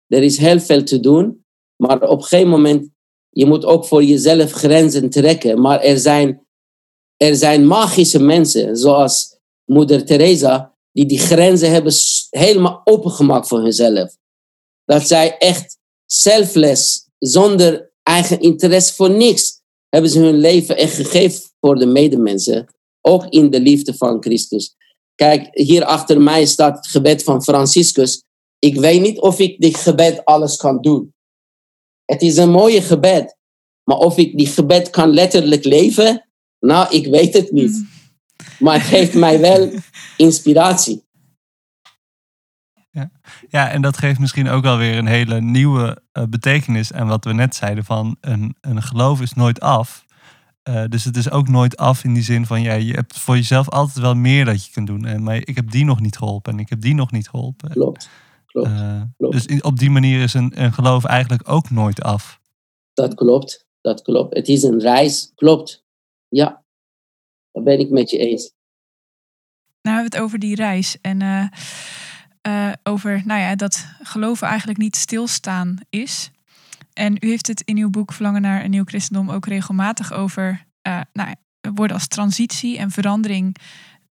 [0.06, 1.44] Er is heel veel te doen,
[1.76, 2.88] maar op een gegeven moment,
[3.30, 5.60] je moet ook voor jezelf grenzen trekken.
[5.60, 6.46] Maar er zijn,
[7.16, 9.35] er zijn magische mensen, zoals
[9.66, 11.92] moeder Teresa, die die grenzen hebben
[12.30, 14.16] helemaal opengemaakt voor hunzelf.
[14.84, 21.42] Dat zij echt selfless, zonder eigen interesse voor niks, hebben ze hun leven echt gegeven
[21.60, 22.66] voor de medemensen.
[23.00, 24.74] Ook in de liefde van Christus.
[25.14, 28.22] Kijk, hier achter mij staat het gebed van Franciscus.
[28.58, 31.14] Ik weet niet of ik dit gebed alles kan doen.
[32.04, 33.36] Het is een mooie gebed.
[33.84, 37.84] Maar of ik die gebed kan letterlijk leven, nou, ik weet het niet.
[38.58, 39.72] Maar het geeft mij wel
[40.16, 41.04] inspiratie.
[43.48, 47.32] Ja, en dat geeft misschien ook alweer een hele nieuwe eh, betekenis aan wat we
[47.32, 50.04] net zeiden van een, een geloof is nooit af.
[50.62, 53.36] Eh, dus het is ook nooit af in die zin van ja, je hebt voor
[53.36, 55.04] jezelf altijd wel meer dat je kunt doen.
[55.04, 57.70] En, maar ik heb die nog niet geholpen en ik heb die nog niet geholpen.
[57.70, 58.08] Klopt.
[58.46, 58.68] Klopt.
[58.68, 59.34] Eh, klopt.
[59.34, 62.40] dus in- op die manier is een, een geloof eigenlijk ook nooit af.
[62.92, 63.66] Dat klopt.
[63.80, 64.34] Dat klopt.
[64.34, 65.32] Het is een reis.
[65.34, 65.84] Klopt.
[66.28, 66.64] Ja.
[67.56, 68.52] Daar ben ik met je eens.
[69.82, 71.46] Nou, we hebben het over die reis en eh,
[72.40, 76.30] eh, over nou ja, dat geloven eigenlijk niet stilstaan is.
[76.92, 80.66] En u heeft het in uw boek Verlangen naar een nieuw christendom ook regelmatig over
[80.82, 83.56] eh, nou, ja, woorden als transitie en verandering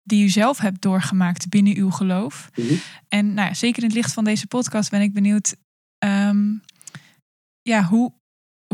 [0.04, 2.50] die u zelf hebt doorgemaakt binnen uw geloof.
[2.56, 2.74] Mhm.
[3.08, 5.56] En nou ja, zeker in het licht van deze podcast ben ik benieuwd,
[5.98, 6.54] ehm,
[7.62, 8.14] ja, hoe,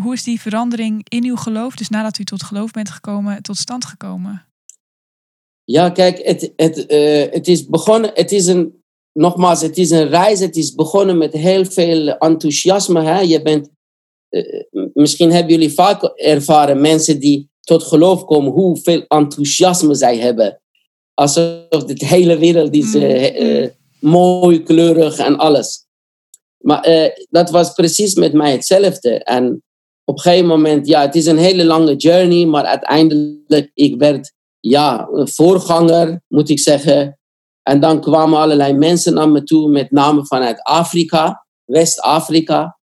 [0.01, 3.57] hoe is die verandering in uw geloof, dus nadat u tot geloof bent gekomen, tot
[3.57, 4.45] stand gekomen?
[5.63, 8.11] Ja, kijk, het, het, eh, het is begonnen.
[8.13, 10.39] Het is een, nogmaals, het is een reis.
[10.39, 13.01] Het is begonnen met heel veel enthousiasme.
[13.01, 13.19] Hè?
[13.19, 13.69] Je bent,
[14.29, 20.61] eh, misschien hebben jullie vaak ervaren mensen die tot geloof komen, hoeveel enthousiasme zij hebben.
[21.13, 23.67] Alsof de hele wereld is eh,
[23.99, 25.85] mooi, kleurig en alles.
[26.57, 29.23] Maar dat was precies met mij hetzelfde.
[29.23, 29.63] En
[30.05, 34.33] op een gegeven moment, ja, het is een hele lange journey, maar uiteindelijk, ik werd
[34.61, 37.19] ja, voorganger, moet ik zeggen.
[37.63, 42.79] En dan kwamen allerlei mensen naar me toe, met name vanuit Afrika, West-Afrika.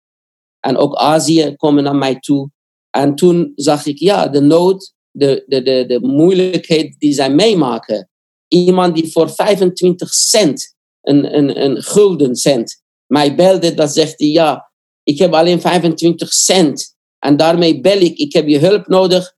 [0.61, 2.51] En ook Azië komen naar mij toe.
[2.91, 8.11] En toen zag ik, ja, de nood, de, de, de, de moeilijkheid die zij meemaken.
[8.49, 14.29] Iemand die voor 25 cent, een, een, een gulden cent, mij belde, dat zegt hij,
[14.29, 14.71] ja,
[15.03, 16.97] ik heb alleen 25 cent.
[17.19, 19.35] En daarmee bel ik, ik heb je hulp nodig.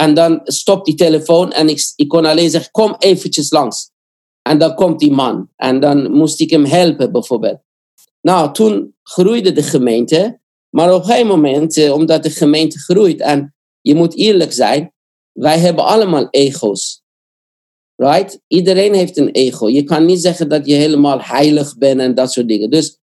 [0.00, 3.90] En dan stopt die telefoon en ik, ik kon alleen zeggen, kom eventjes langs.
[4.42, 5.48] En dan komt die man.
[5.56, 7.60] En dan moest ik hem helpen, bijvoorbeeld.
[8.20, 10.40] Nou, toen groeide de gemeente.
[10.70, 13.20] Maar op een moment, eh, omdat de gemeente groeit...
[13.20, 14.92] en je moet eerlijk zijn,
[15.32, 17.02] wij hebben allemaal ego's.
[17.96, 18.40] Right?
[18.46, 19.68] Iedereen heeft een ego.
[19.68, 22.70] Je kan niet zeggen dat je helemaal heilig bent en dat soort dingen.
[22.70, 22.98] Dus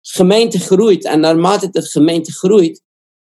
[0.00, 2.82] gemeente groeit en naarmate de gemeente groeit,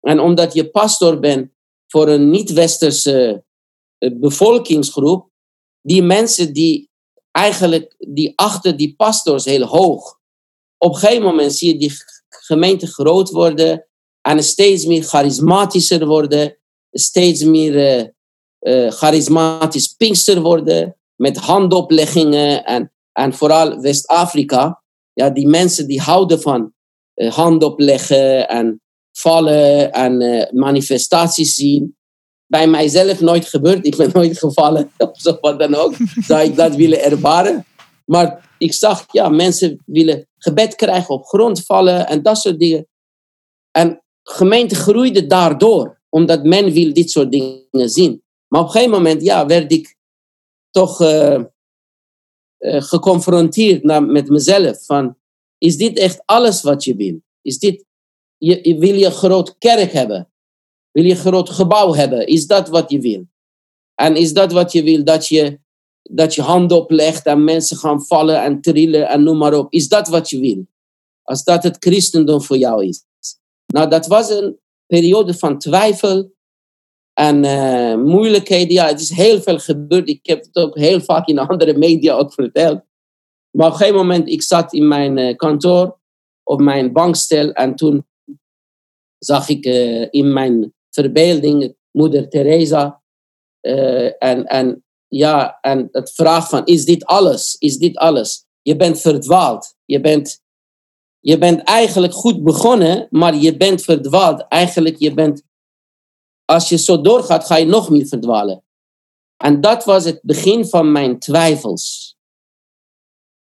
[0.01, 1.57] en omdat je pastor bent
[1.89, 3.45] voor een niet-westerse
[3.99, 5.31] eh, bevolkingsgroep,
[5.81, 6.91] die mensen die
[7.31, 10.19] eigenlijk, die achter die pastors heel hoog.
[10.77, 11.93] Op een moment zie je die
[12.29, 13.87] gemeente groot worden
[14.21, 16.59] en steeds meer charismatischer worden,
[16.91, 18.13] steeds meer
[18.61, 24.83] uh, charismatisch pinkster worden, met handopleggingen en, en vooral West-Afrika.
[25.13, 26.73] Ja, die mensen die houden van
[27.15, 28.81] uh, handopleggen en
[29.21, 31.97] vallen en manifestaties zien
[32.47, 33.87] bij mijzelf nooit gebeurd.
[33.87, 35.95] Ik ben nooit gevallen of zo wat dan ook.
[36.27, 37.65] Zou ik dat willen ervaren.
[38.05, 42.89] Maar ik zag, ja, mensen willen gebed krijgen op grond vallen en dat soort dingen.
[43.71, 48.23] En gemeente groeide daardoor, omdat men wil dit soort dingen zien.
[48.49, 49.97] Maar op een gegeven moment, ja, werd ik
[50.71, 51.41] toch uh,
[52.59, 54.85] uh, geconfronteerd met mezelf.
[54.85, 55.17] Van,
[55.59, 57.21] is dit echt alles wat je wil?
[57.43, 57.85] Is dit,
[58.39, 60.29] je, wil je een groot kerk hebben?
[60.91, 62.27] Wil je een groot gebouw hebben?
[62.27, 63.27] Is dat wat je wil?
[63.95, 65.61] En is dat wat je wil, dat je,
[66.03, 69.73] dat je hand oplegt en mensen gaan vallen en trillen en noem maar op?
[69.73, 70.67] Is dat wat je wil?
[71.23, 73.05] Als dat het christendom voor jou is.
[73.67, 76.33] Nou, dat was een periode van twijfel
[77.13, 78.73] en uh, moeilijkheden.
[78.73, 80.09] Ja, het is heel veel gebeurd.
[80.09, 82.81] Ik heb het ook heel vaak in andere media ook verteld.
[83.51, 85.99] Maar op een gegeven moment, ik zat in mijn uh, kantoor
[86.43, 88.07] op mijn bankstel en toen
[89.19, 93.03] zag ik uh, in mijn verbeelding moeder Teresa.
[94.19, 97.57] en, en ja, en het vraag van, is dit alles?
[97.59, 98.45] Is dit alles?
[98.63, 99.75] Je bent verdwaald.
[99.85, 100.43] Je bent
[101.21, 104.47] je bent eigenlijk goed begonnen, maar je bent verdwaald.
[104.49, 105.43] Eigenlijk, je bent,
[106.45, 108.65] als je zo doorgaat, ga je nog meer verdwalen.
[109.37, 112.17] En dat was het begin van mijn twijfels.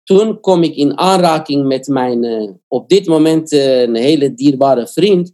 [0.02, 5.32] Toen kom ik in aanraking met mijn, uh, op dit moment een hele dierbare vriend.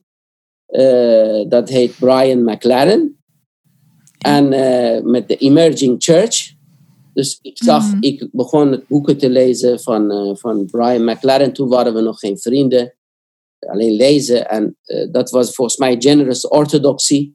[0.68, 3.22] Uh, dat heet Brian McLaren.
[4.18, 4.48] En
[5.10, 6.52] met de Emerging Church.
[7.12, 7.96] Dus ik zag, mm.
[8.00, 11.52] ik begon het boeken te lezen van, uh, van Brian McLaren.
[11.52, 12.94] Toen waren we nog geen vrienden.
[13.58, 14.48] Alleen lezen.
[14.48, 14.76] En
[15.10, 17.32] dat was volgens mij generous orthodoxy.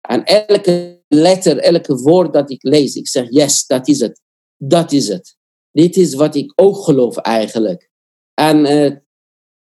[0.00, 4.20] En elke letter, elke woord dat ik lees, ik zeg, yes, dat is het.
[4.56, 5.36] Dat is het.
[5.70, 7.90] Dit is wat ik ook geloof eigenlijk.
[8.34, 8.90] En uh,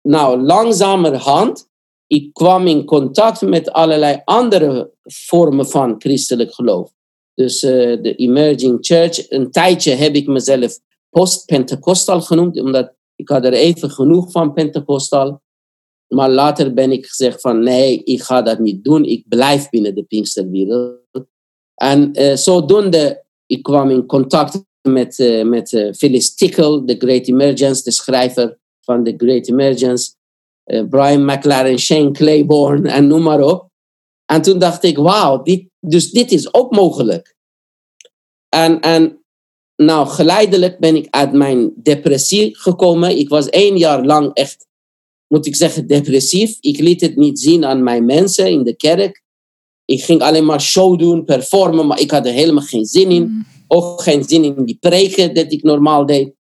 [0.01, 1.69] nou, langzamerhand,
[2.13, 6.91] ik kwam in contact met allerlei andere vormen van christelijk geloof.
[7.34, 7.71] Dus uh,
[8.02, 9.30] de Emerging Church.
[9.30, 15.41] Een tijdje heb ik mezelf post-Pentecostal genoemd, omdat ik had er even genoeg van Pentecostal.
[16.08, 19.06] Maar later ben ik gezegd van nee, ik ga dat niet doen.
[19.06, 20.99] Ik blijf binnen de Pinksterwereld.
[21.76, 27.84] En uh, zodoende, ik kwam in contact met, uh, met Phyllis Tickle, de Great Emergence,
[27.84, 30.13] de schrijver van The Great Emergence.
[30.63, 33.71] Brian McLaren, Shane Claiborne en noem maar op.
[34.26, 37.36] En toen dacht ik, wauw, dit, dus dit is ook mogelijk.
[38.49, 39.23] En, en
[39.76, 43.17] nou, geleidelijk ben ik uit mijn depressie gekomen.
[43.17, 44.67] Ik was één jaar lang echt,
[45.28, 46.58] moet ik zeggen, depressief.
[46.60, 49.21] Ik liet het niet zien aan mijn mensen in de kerk.
[49.86, 53.23] Ik ging alleen maar show doen, performen, maar ik had er helemaal geen zin in.
[53.23, 53.45] Mm.
[53.67, 56.34] Ook geen zin in die preken dat ik normaal deed.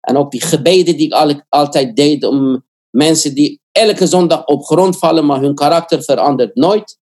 [0.00, 4.98] En ook die gebeden die ik altijd deed om mensen die elke zondag op grond
[4.98, 6.98] vallen, maar hun karakter verandert nooit.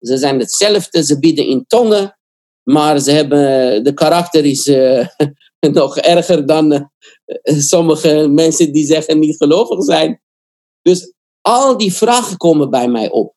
[0.00, 2.18] Ze zijn hetzelfde, ze bieden in tongen,
[2.62, 5.06] maar ze hebben, de karakter is uh,
[5.80, 6.80] nog erger dan uh,
[7.58, 10.22] sommige mensen die zeggen niet gelovig zijn.
[10.82, 13.34] Dus al die vragen komen bij mij op.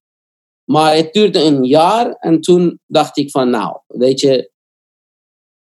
[0.63, 4.51] Maar het duurde een jaar en toen dacht ik van nou, weet je,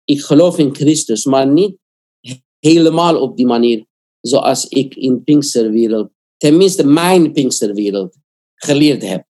[0.04, 1.78] ik geloof in Christus, maar niet
[2.60, 3.86] helemaal op die manier
[4.22, 6.12] zoals ik in Pinksterwereld,
[6.44, 8.16] tenminste mijn Pinksterwereld,
[8.56, 9.26] geleerd heb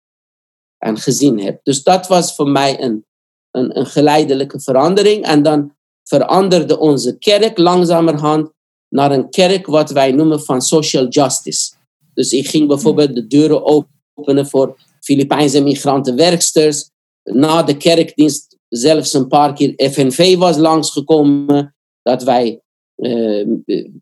[0.78, 1.60] en gezien heb.
[1.64, 3.06] Dus dat was voor mij een,
[3.52, 5.26] een, een geleidelijke verandering.
[5.26, 8.52] En dan veranderde onze kerk langzamerhand
[8.90, 11.74] naar een kerk wat wij noemen van social justice.
[12.14, 16.90] Dus ik ging bijvoorbeeld de deuren openen voor Filipijnse migrantenwerksters.
[17.24, 21.76] Na de kerkdienst zelfs een paar keer FNV was langsgekomen.
[22.02, 22.62] Dat wij,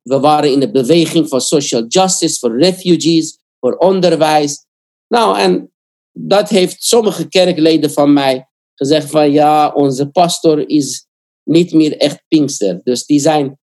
[0.03, 4.65] we waren in de beweging voor social justice, voor refugees, voor onderwijs.
[5.07, 5.71] Nou, en
[6.11, 11.07] dat heeft sommige kerkleden van mij gezegd van ja, onze pastor is
[11.43, 12.81] niet meer echt Pinkster.
[12.83, 13.59] Dus die zijn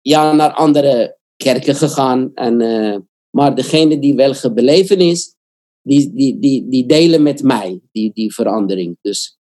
[0.00, 2.34] ja, naar andere kerken gegaan.
[2.34, 2.96] En, uh,
[3.30, 5.34] maar degene die wel gebeleven is,
[5.82, 8.98] die, die, die, die delen met mij die, die verandering.
[9.00, 9.38] Dus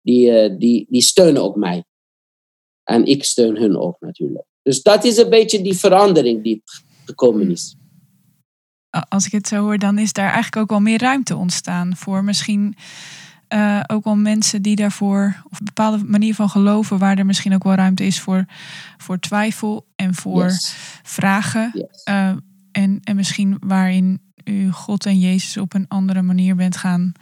[0.00, 1.84] die, uh, die, die steunen ook mij.
[2.86, 4.44] En ik steun hun ook natuurlijk.
[4.62, 6.62] Dus dat is een beetje die verandering die
[7.04, 7.76] gekomen is.
[9.08, 12.24] als ik het zo hoor, dan is daar eigenlijk ook wel meer ruimte ontstaan voor
[12.24, 12.76] misschien
[13.48, 17.54] uh, ook wel mensen die daarvoor, of een bepaalde manier van geloven, waar er misschien
[17.54, 18.44] ook wel ruimte is voor,
[18.96, 20.50] voor twijfel en voor
[21.02, 21.88] vragen.
[22.08, 22.28] Uh,
[22.72, 27.12] en, en misschien waarin u God en Jezus op een andere manier bent gaan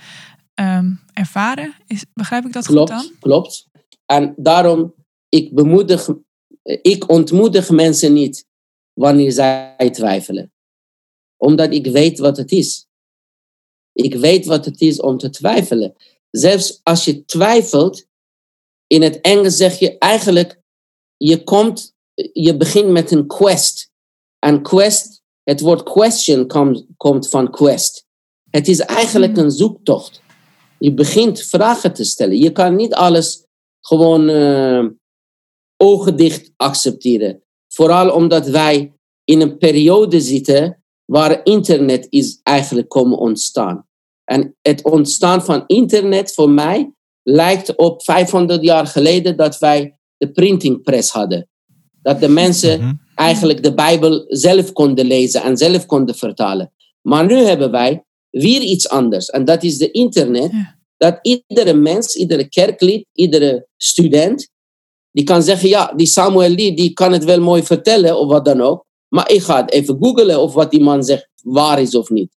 [0.54, 1.74] um, ervaren.
[1.86, 3.12] Is, begrijp ik dat klopt, goed dan?
[3.20, 3.68] Klopt.
[4.06, 4.94] En daarom,
[5.34, 6.08] ik bemoedig,
[6.62, 8.46] ik ontmoedig mensen niet
[8.92, 10.52] wanneer zij twijfelen.
[11.36, 12.86] Omdat ik weet wat het is.
[13.92, 15.94] Ik weet wat het is om te twijfelen.
[16.30, 18.06] Zelfs als je twijfelt,
[18.86, 20.60] in het Engels zeg je eigenlijk,
[21.16, 21.94] je komt,
[22.32, 23.90] je begint met een quest.
[24.38, 28.06] En quest, het woord question komt, komt van quest.
[28.50, 30.22] Het is eigenlijk een zoektocht.
[30.78, 32.38] Je begint vragen te stellen.
[32.38, 33.44] Je kan niet alles
[33.80, 34.86] gewoon uh,
[35.76, 37.42] ogen dicht accepteren.
[37.68, 38.92] Vooral omdat wij
[39.24, 43.86] in een periode zitten waar internet is eigenlijk komen ontstaan.
[44.24, 50.30] En het ontstaan van internet voor mij lijkt op 500 jaar geleden dat wij de
[50.30, 51.48] printingpress hadden.
[52.02, 52.92] Dat de mensen mhm.
[53.14, 56.72] eigenlijk de Bijbel zelf konden lezen en zelf konden vertalen.
[57.02, 59.26] Maar nu hebben wij weer iets anders.
[59.30, 60.50] En dat is de internet.
[60.96, 64.48] Dat iedere mens, iedere kerklid, iedere student,
[65.14, 68.44] die kan zeggen, ja, die Samuel Lee, die kan het wel mooi vertellen of wat
[68.44, 68.84] dan ook.
[69.08, 72.36] Maar ik ga het even googlen of wat die man zegt waar is of niet.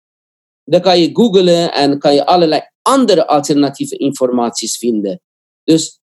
[0.64, 5.20] Dan kan je googlen en kan je allerlei andere alternatieve informaties vinden.
[5.64, 6.01] Dus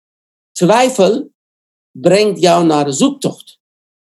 [0.51, 1.31] twijfel
[1.91, 3.59] brengt jou naar een zoektocht.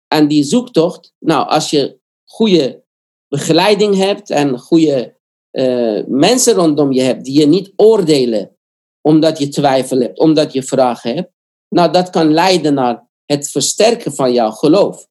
[0.08, 2.84] En die zoektocht, nou, als je goede
[3.28, 5.18] begeleiding hebt en goede
[5.52, 8.58] uh, mensen rondom je hebt die je niet oordelen
[9.02, 11.32] omdat je twijfel hebt, omdat je vragen hebt,
[11.70, 15.08] nou, dat kan leiden naar het versterken van jouw geloof.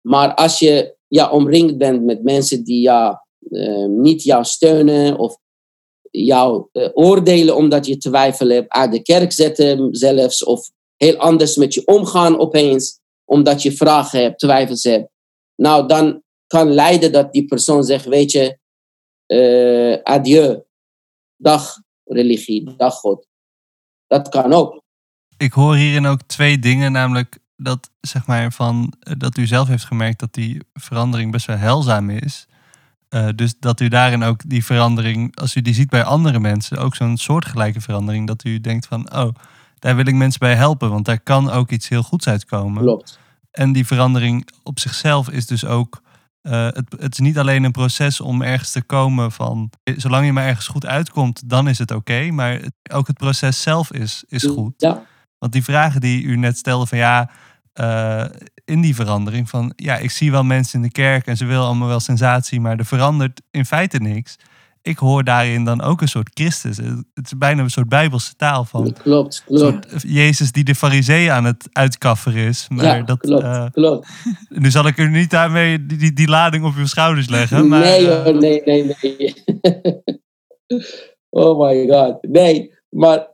[0.00, 5.38] Maar als je ja, omringd bent met mensen die ja, Ehm, niet jou steunen of
[6.10, 11.56] jou uh, oordelen omdat je twijfel hebt, uit de kerk zetten zelfs, of heel anders
[11.56, 15.10] met je omgaan opeens, omdat je vragen hebt, twijfels hebt.
[15.54, 18.58] Nou, dan kan leiden dat die persoon zegt, weet je,
[19.26, 20.62] uh, adieu,
[21.36, 23.26] dag religie, dag God.
[24.06, 24.82] Dat kan ook.
[25.36, 29.68] Ik hoor hierin ook twee dingen, namelijk dat, zeg maar, van, eh, dat u zelf
[29.68, 32.46] heeft gemerkt dat die verandering best wel heilzaam is.
[33.10, 36.78] Uh, dus dat u daarin ook die verandering, als u die ziet bij andere mensen,
[36.78, 39.34] ook zo'n soortgelijke verandering, dat u denkt van, oh,
[39.78, 42.82] daar wil ik mensen bij helpen, want daar kan ook iets heel goeds uitkomen.
[42.82, 43.18] Klopt.
[43.50, 46.02] En die verandering op zichzelf is dus ook,
[46.42, 50.32] uh, het, het is niet alleen een proces om ergens te komen van, zolang je
[50.32, 54.24] maar ergens goed uitkomt, dan is het oké, maar het, ook het proces zelf is,
[54.28, 54.74] is goed.
[54.76, 55.02] Ja.
[55.46, 57.30] Want die vragen die u net stelde van ja,
[57.80, 58.24] uh,
[58.64, 61.64] in die verandering van ja, ik zie wel mensen in de kerk en ze willen
[61.64, 64.36] allemaal wel sensatie, maar er verandert in feite niks.
[64.82, 66.76] Ik hoor daarin dan ook een soort Christus.
[66.76, 68.92] Het is bijna een soort bijbelse taal van.
[68.92, 70.02] Klopt, klopt.
[70.02, 72.66] Jezus die de fariseeën aan het uitkafferen is.
[72.68, 74.08] Maar ja, dat, klopt, uh, klopt.
[74.62, 77.68] Nu zal ik er niet daarmee die, die, die lading op uw schouders leggen.
[77.68, 79.44] Maar, nee hoor, uh, nee, nee, nee.
[81.42, 82.22] oh my god.
[82.22, 83.26] Nee, maar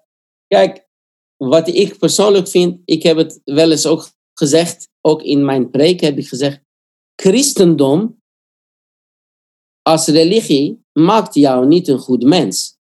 [0.47, 0.91] kijk,
[1.49, 6.01] wat ik persoonlijk vind, ik heb het wel eens ook gezegd, ook in mijn preek
[6.01, 6.61] heb ik gezegd,
[7.15, 8.21] christendom
[9.83, 12.77] als religie maakt jou niet een goed mens.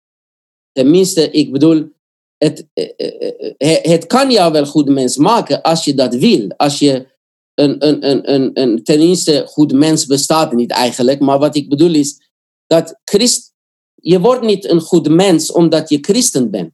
[0.72, 1.91] Tenminste, ik bedoel,
[2.38, 6.16] het, eh, eh, eh, het kan jou wel een goed mens maken als je dat
[6.16, 6.49] wil.
[6.57, 7.07] Als je
[7.53, 11.93] een, een, een, een, een tenminste, goed mens bestaat niet eigenlijk, maar wat ik bedoel
[11.93, 12.32] is
[12.68, 13.53] dat Christ,
[13.95, 16.74] je wordt niet een goed mens omdat je christen bent.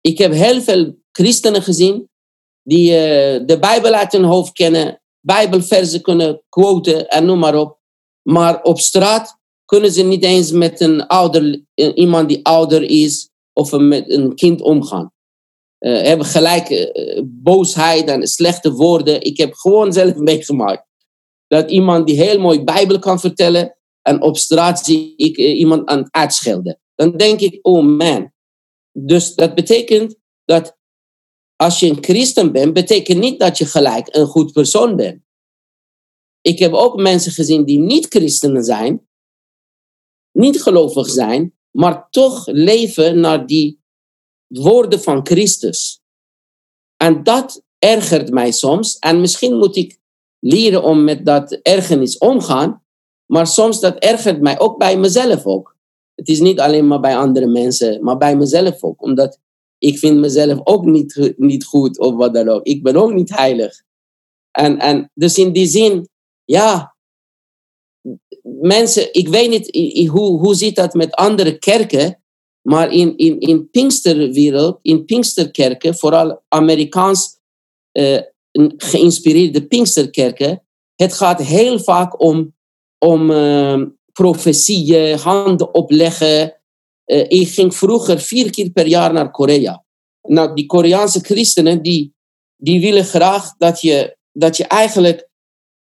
[0.00, 2.08] Ik heb heel veel christenen gezien
[2.62, 7.78] die uh, de Bijbel uit hun hoofd kennen, Bijbelversen kunnen quoten en noem maar op.
[8.22, 13.72] Maar op straat kunnen ze niet eens met een ouder, iemand die ouder is of
[13.72, 15.12] met een kind omgaan.
[15.80, 16.92] Uh, hebben gelijk
[17.24, 19.20] boosheid en slechte woorden.
[19.20, 20.86] Ik heb gewoon zelf meegemaakt.
[21.46, 25.98] Dat iemand die heel mooi Bijbel kan vertellen en op straat zie ik iemand aan
[25.98, 26.80] het uitschelden.
[26.94, 28.32] Dan denk ik, oh man.
[28.92, 30.77] Dus dat betekent dat
[31.62, 35.22] als je een christen bent, betekent niet dat je gelijk een goed persoon bent.
[36.40, 39.08] Ik heb ook mensen gezien die niet christenen zijn,
[40.32, 43.80] niet gelovig zijn, maar toch leven naar die
[44.46, 46.00] woorden van Christus.
[46.96, 48.98] En dat ergert mij soms.
[48.98, 49.98] En misschien moet ik
[50.38, 52.82] leren om met dat ergernis omgaan.
[53.26, 55.76] Maar soms dat ergert mij ook bij mezelf ook.
[56.14, 59.02] Het is niet alleen maar bij andere mensen, maar bij mezelf ook.
[59.02, 59.40] Omdat
[59.78, 62.66] ik vind mezelf ook niet, niet goed of wat dan ook.
[62.66, 63.82] Ik ben ook niet heilig.
[64.50, 66.08] En, en dus in die zin,
[66.44, 66.96] ja,
[68.42, 72.22] mensen, ik weet niet hoe, hoe zit dat met andere kerken,
[72.68, 77.38] maar in, in, in Pinksterwereld, in Pinksterkerken, vooral Amerikaans
[77.92, 78.20] eh,
[78.76, 80.62] geïnspireerde Pinksterkerken,
[80.94, 82.54] het gaat heel vaak om,
[82.98, 86.57] om eh, profetieën, handen opleggen.
[87.08, 89.84] Eh, ik ging vroeger vier keer per jaar naar Korea.
[90.22, 92.14] Nou, die Koreaanse christenen, die,
[92.56, 95.28] die willen graag dat je, dat je eigenlijk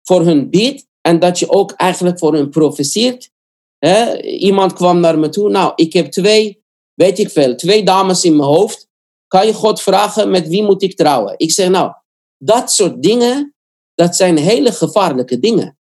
[0.01, 3.31] voor hun bidt en dat je ook eigenlijk voor hun profeteert.
[3.77, 4.21] Hè?
[4.21, 6.63] Iemand kwam naar me toe, nou, ik heb twee,
[6.93, 8.87] weet ik veel, twee dames in mijn hoofd.
[9.27, 11.33] Kan je God vragen, met wie moet ik trouwen?
[11.37, 11.93] Ik zeg, nou,
[12.37, 13.55] dat soort dingen,
[13.93, 15.77] dat zijn hele gevaarlijke dingen.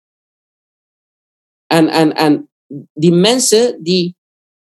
[1.65, 2.49] En, en, en
[2.93, 4.15] die mensen, die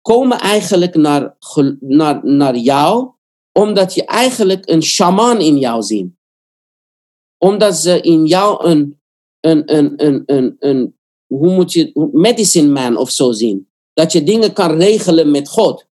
[0.08, 1.36] komen eigenlijk naar,
[1.80, 3.10] naar, naar jou,
[3.52, 6.12] omdat je eigenlijk een shaman in jou ziet.
[7.38, 9.00] Omdat ze in jou een,
[9.40, 10.96] een, een, een, een, een
[11.26, 13.68] hoe moet je, medicine man of zo zien.
[13.92, 15.86] Dat je dingen kan regelen met God.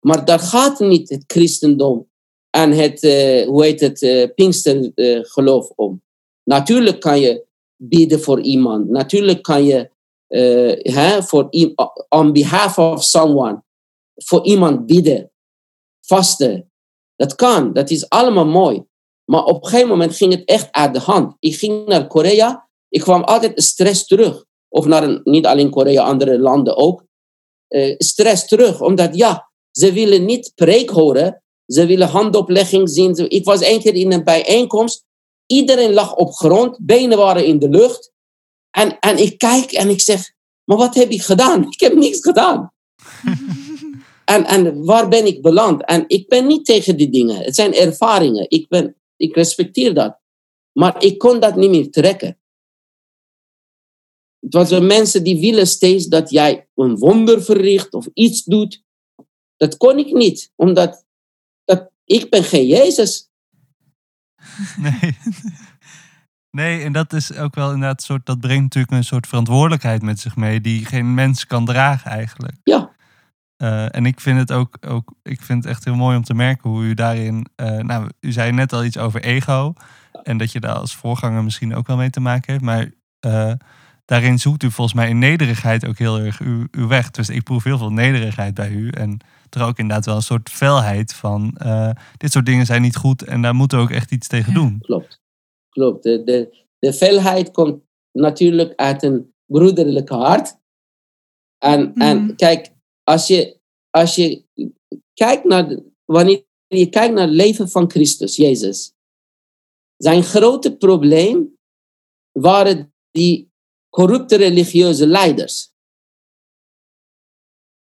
[0.00, 2.08] Maar daar gaat niet het christendom
[2.50, 6.02] en het, eh, hoe heet het, eh Pinkster eh, om.
[6.44, 7.46] Natuurlijk kan je
[7.76, 8.88] bidden voor iemand.
[8.88, 9.90] Natuurlijk kan je
[10.28, 11.48] hè, voor,
[12.08, 13.62] on behalf of someone,
[14.14, 15.30] voor iemand bidden,
[16.00, 16.72] vasten.
[17.16, 18.84] Dat kan, dat is allemaal mooi.
[19.24, 21.36] Maar op een gegeven moment ging het echt uit de hand.
[21.38, 24.44] Ik ging naar Korea, ik kwam altijd stress terug.
[24.68, 27.04] Of naar een, niet alleen Korea, andere landen ook.
[27.68, 33.30] Eh, stress terug, omdat ja, ze willen niet preek horen, ze willen handoplegging zien.
[33.30, 35.04] Ik was één keer in een bijeenkomst,
[35.46, 38.12] iedereen lag op grond, benen waren in de lucht.
[38.78, 40.32] En, en ik kijk en ik zeg,
[40.64, 41.64] maar wat heb ik gedaan?
[41.70, 42.72] Ik heb niks gedaan.
[44.34, 45.84] en, en waar ben ik beland?
[45.84, 47.36] En ik ben niet tegen die dingen.
[47.36, 48.50] Het zijn ervaringen.
[48.50, 50.18] Ik, ben, ik respecteer dat.
[50.72, 52.38] Maar ik kon dat niet meer trekken.
[54.40, 58.82] Het was mensen die willen steeds dat jij een wonder verricht of iets doet.
[59.56, 61.04] Dat kon ik niet, omdat
[61.64, 63.30] dat, ik ben geen Jezus.
[64.76, 65.16] Nee.
[66.58, 70.20] Nee, en dat is ook wel inderdaad soort, dat brengt natuurlijk een soort verantwoordelijkheid met
[70.20, 72.56] zich mee die geen mens kan dragen eigenlijk.
[72.64, 72.90] Ja.
[73.56, 76.34] Eh, en ik vind het ook, ook, ik vind het echt heel mooi om te
[76.34, 79.74] merken hoe u daarin, eh, nou, u zei net al iets over ego
[80.22, 82.90] en dat je daar als voorganger misschien ook wel mee te maken heeft, maar
[83.20, 83.52] eh,
[84.04, 87.10] daarin zoekt u volgens mij in nederigheid ook heel erg uw, uw weg.
[87.10, 89.18] Dus ik proef heel veel nederigheid bij u en
[89.50, 91.58] er ook inderdaad wel een soort felheid van,
[92.16, 94.78] dit soort dingen zijn niet goed en daar moeten we ook echt iets tegen doen.
[94.80, 95.20] Klopt.
[95.68, 96.02] Klopt.
[96.02, 100.56] De, de, de felheid komt natuurlijk uit een broederlijke hart.
[101.58, 102.34] En, en Mhm.
[102.34, 102.72] kijk,
[103.04, 103.58] als je,
[103.90, 104.44] als je
[105.14, 108.92] kijkt naar, wanneer je kijkt naar het leven van Christus, Jezus,
[109.96, 111.56] zijn grote probleem
[112.32, 113.50] waren die
[113.88, 115.72] corrupte religieuze leiders.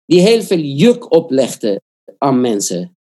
[0.06, 1.82] Die heel veel juk oplegden
[2.18, 2.98] aan mensen.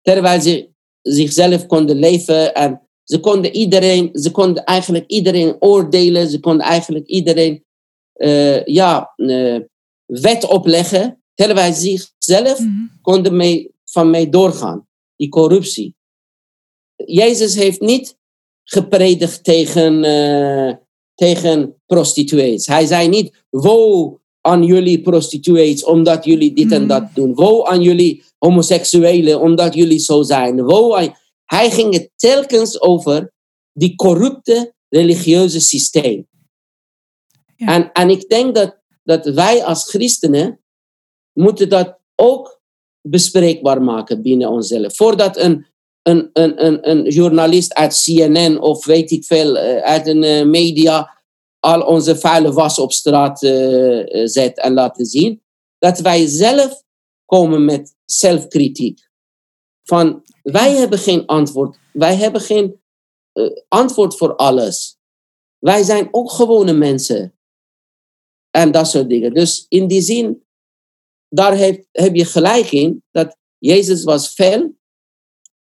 [0.00, 0.70] Terwijl ze
[1.02, 7.06] zichzelf konden leven en ze konden iedereen, ze konden eigenlijk iedereen oordelen, ze konden eigenlijk
[7.06, 7.64] iedereen
[8.12, 9.58] eh, ja, eh,
[10.06, 12.70] wet opleggen, terwijl ze zichzelf Mhm.
[13.02, 14.86] konden mee, van mee doorgaan.
[15.16, 15.94] Die corruptie.
[16.96, 18.16] Jezus heeft niet
[18.64, 20.74] gepredikt tegen, eh,
[21.14, 22.66] tegen prostituees.
[22.66, 26.88] Hij zei niet, woe aan jullie prostituees, omdat jullie dit en Mhm.
[26.88, 27.34] dat doen.
[27.34, 30.62] Woe aan jullie homoseksuelen, omdat jullie zo zijn.
[30.62, 31.20] Woe aan...
[31.54, 33.32] Hij ging het telkens over
[33.72, 36.28] die corrupte religieuze systeem.
[37.56, 37.66] Ja.
[37.66, 40.60] En, en ik denk dat, dat wij als christenen
[41.32, 42.60] moeten dat ook
[43.00, 44.96] bespreekbaar maken binnen onszelf.
[44.96, 45.66] Voordat een,
[46.02, 50.44] een, een, een, een journalist uit CNN of weet ik veel, eh, uit een eh,
[50.44, 51.22] media
[51.58, 55.42] al onze vuile was op straat eh, zet en laten zien,
[55.78, 56.82] dat wij zelf
[57.24, 59.10] komen met zelfkritiek.
[59.82, 61.78] Van wij hebben geen antwoord.
[61.92, 62.80] Wij hebben geen
[63.32, 64.98] eh, antwoord voor alles.
[65.58, 67.34] Wij zijn ook gewone mensen.
[68.50, 69.34] En dat soort dingen.
[69.34, 70.44] Dus in die zin,
[71.28, 74.74] daar heb, heb je gelijk in dat Jezus was fel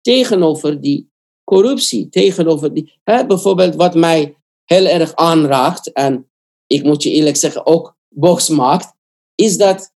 [0.00, 1.10] tegenover die
[1.44, 2.08] corruptie.
[2.08, 6.30] Tegenover die, hè, bijvoorbeeld wat mij heel erg aanraakt, en
[6.66, 8.92] ik moet je eerlijk zeggen ook boos maakt,
[9.34, 9.92] is dat,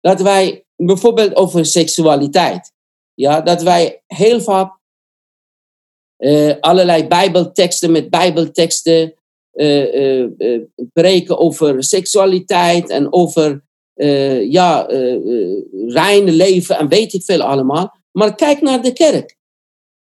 [0.00, 2.72] dat wij bijvoorbeeld over seksualiteit,
[3.14, 4.78] ja, dat wij heel vaak
[6.16, 9.14] eh, allerlei bijbelteksten met bijbelteksten
[9.50, 10.24] eh,
[10.92, 13.62] preken over seksualiteit en over
[14.48, 14.86] ja,
[15.86, 17.96] reine leven en weet ik veel allemaal.
[18.10, 19.36] Maar kijk naar de kerk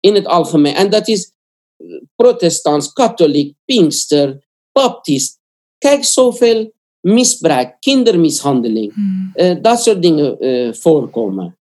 [0.00, 0.74] in het algemeen.
[0.74, 1.32] En dat is
[2.16, 5.38] protestants, katholiek, pinkster, baptist.
[5.78, 9.62] Kijk zoveel misbruik, kindermishandeling, Hmm.
[9.62, 10.36] dat soort dingen
[10.76, 11.58] voorkomen.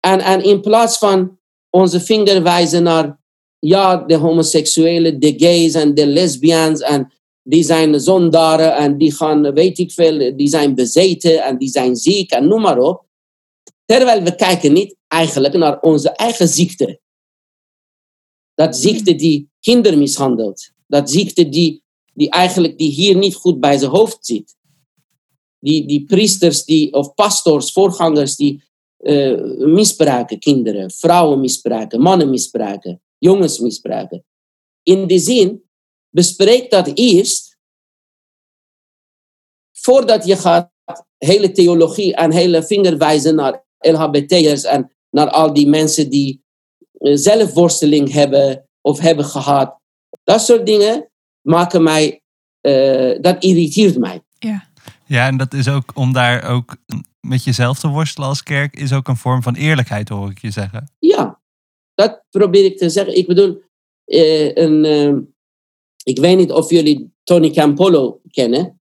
[0.00, 1.38] En, en in plaats van
[1.70, 3.20] onze vinger wijzen naar
[3.58, 9.52] ja, de homoseksuelen, de gays en de lesbians en die zijn zondaren en die gaan,
[9.52, 13.06] weet ik veel, die zijn bezeten en die zijn ziek en noem maar op.
[13.84, 17.00] Terwijl we kijken niet eigenlijk naar onze eigen ziekte.
[18.54, 20.70] Dat ziekte die kinderen mishandelt.
[20.86, 21.82] Dat ziekte die,
[22.12, 24.56] die eigenlijk die hier niet goed bij zijn hoofd zit.
[25.58, 28.62] Die, die priesters die, of pastors, voorgangers die
[28.98, 34.24] eh, misbruiken kinderen, vrouwen misbruiken, mannen misbruiken, jongens misbruiken.
[34.82, 35.62] In die zin,
[36.10, 37.58] bespreek dat eerst
[39.72, 40.70] voordat je gaat
[41.18, 46.42] hele theologie en hele vingerwijzen naar LHBT'ers en naar al die mensen die
[46.92, 49.78] eh, zelfworsteling hebben of hebben gehad.
[50.24, 52.22] Dat soort dingen maken mij,
[52.60, 54.22] eh, dat irriteert mij.
[54.38, 54.67] Ja,
[55.06, 56.76] en dat is ook om daar ook
[57.20, 60.50] met jezelf te worstelen als kerk, is ook een vorm van eerlijkheid, hoor ik je
[60.50, 60.90] zeggen.
[60.98, 61.40] Ja,
[61.94, 63.16] dat probeer ik te zeggen.
[63.16, 63.62] Ik bedoel,
[64.04, 65.14] eh, een, eh,
[66.02, 68.80] ik weet niet of jullie Tony Campolo kennen.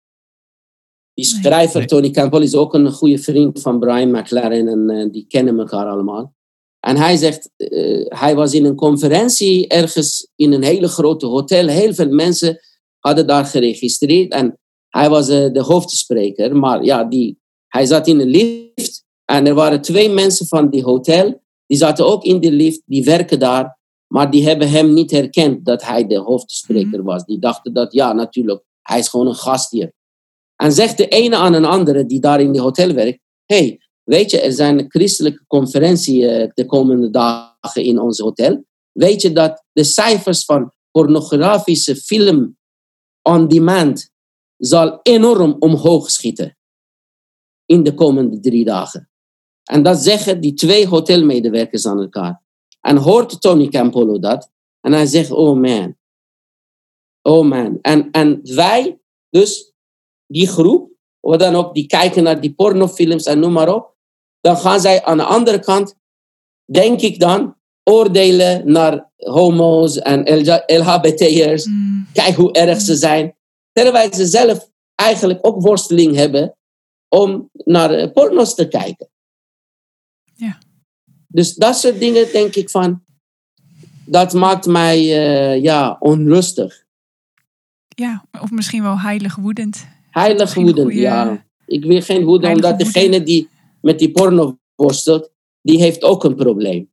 [1.15, 1.89] Die schrijver Nee.
[1.89, 5.87] Tony Campolo is ook een goede vriend van Brian McLaren en eh, die kennen elkaar
[5.87, 6.35] allemaal.
[6.81, 11.67] En hij zegt, eh, hij was in een conferentie ergens in een hele grote hotel.
[11.67, 12.61] Heel veel mensen
[12.99, 14.59] hadden daar geregistreerd en
[14.97, 16.57] hij was eh, de hoofdspreker.
[16.57, 17.39] Maar ja, die,
[17.69, 22.07] hij zat in een lift en er waren twee mensen van die hotel die zaten
[22.07, 26.07] ook in de lift, die werken daar, maar die hebben hem niet herkend dat hij
[26.07, 27.25] de hoofdspreker was.
[27.25, 29.93] Die dachten dat, ja, natuurlijk, hij is gewoon een gast hier.
[30.57, 34.31] En zegt de ene aan een andere die daar in die hotel werkt, hey, weet
[34.31, 38.65] je, er zijn een christelijke conferentie eh, de komende dagen in ons hotel.
[38.93, 42.57] Weet je dat de cijfers van pornografische film
[43.23, 44.11] on demand
[44.57, 46.57] zal enorm omhoog schieten
[47.65, 49.11] in de komende drie dagen.
[49.65, 52.43] En dat zeggen die twee hotelmedewerkers aan elkaar.
[52.81, 54.51] En hoort Tony Campolo dat.
[54.81, 55.97] En hij zegt, oh man.
[57.23, 57.79] Oh man.
[57.83, 59.01] En, en wij,
[59.31, 59.73] dus
[60.27, 60.91] die groep,
[61.21, 63.95] of dan ook die kijken naar die pornofilms en noem maar op.
[64.41, 65.97] Dan gaan zij aan de andere kant,
[66.65, 71.65] denk ik dan, oordelen naar homo's en LHBT'ers.
[71.65, 72.07] Hmm.
[72.13, 73.36] Kijk hoe erg ze zijn.
[73.83, 76.57] Terwijl ze zelf eigenlijk ook worsteling hebben
[77.09, 79.09] om naar eh, porno's te kijken.
[80.35, 80.59] Ja.
[81.27, 83.05] Dus dat soort dingen denk ik van,
[84.05, 86.85] dat maakt mij eh, ja, onrustig.
[87.89, 89.87] Ja, of misschien wel heilig woedend.
[90.11, 91.47] Heilig woedend, ja.
[91.67, 93.49] Ik wil geen woede, omdat degene die
[93.81, 95.31] met die porno worstelt,
[95.63, 96.91] die heeft ook een probleem.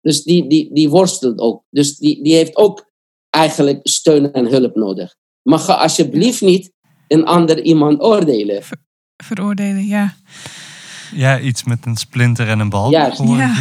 [0.00, 1.64] Dus die, die, die worstelt ook.
[1.70, 2.90] Dus die, die heeft ook
[3.30, 5.16] eigenlijk steun en hulp nodig.
[5.44, 6.72] Maar ga alsjeblieft niet
[7.08, 8.62] een ander iemand oordelen.
[9.16, 10.14] Veroordelen, ja.
[11.12, 12.90] Ja, iets met een splinter en een bal.
[12.90, 13.22] Juist.
[13.22, 13.54] Ja.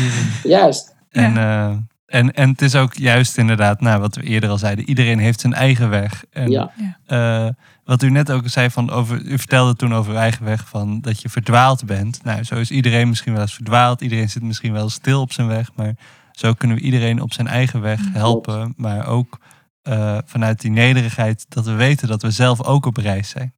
[0.43, 0.95] Juist.
[1.09, 1.71] En, eh,
[2.05, 5.39] en, en het is ook juist inderdaad, nou, wat we eerder al zeiden, iedereen heeft
[5.39, 6.23] zijn eigen weg.
[6.31, 6.71] En, Ja.
[7.05, 7.47] eh,
[7.83, 11.01] wat u net ook zei, van over, u vertelde toen over uw eigen weg, van
[11.01, 12.23] dat je verdwaald bent.
[12.23, 14.01] Nou, zo is iedereen misschien wel eens verdwaald.
[14.01, 15.69] Iedereen zit misschien wel stil op zijn weg.
[15.75, 15.93] Maar
[16.31, 18.73] zo kunnen we iedereen op zijn eigen weg helpen.
[18.77, 19.39] Maar ook
[19.83, 23.53] eh, vanuit die nederigheid dat we weten dat we zelf ook op reis zijn.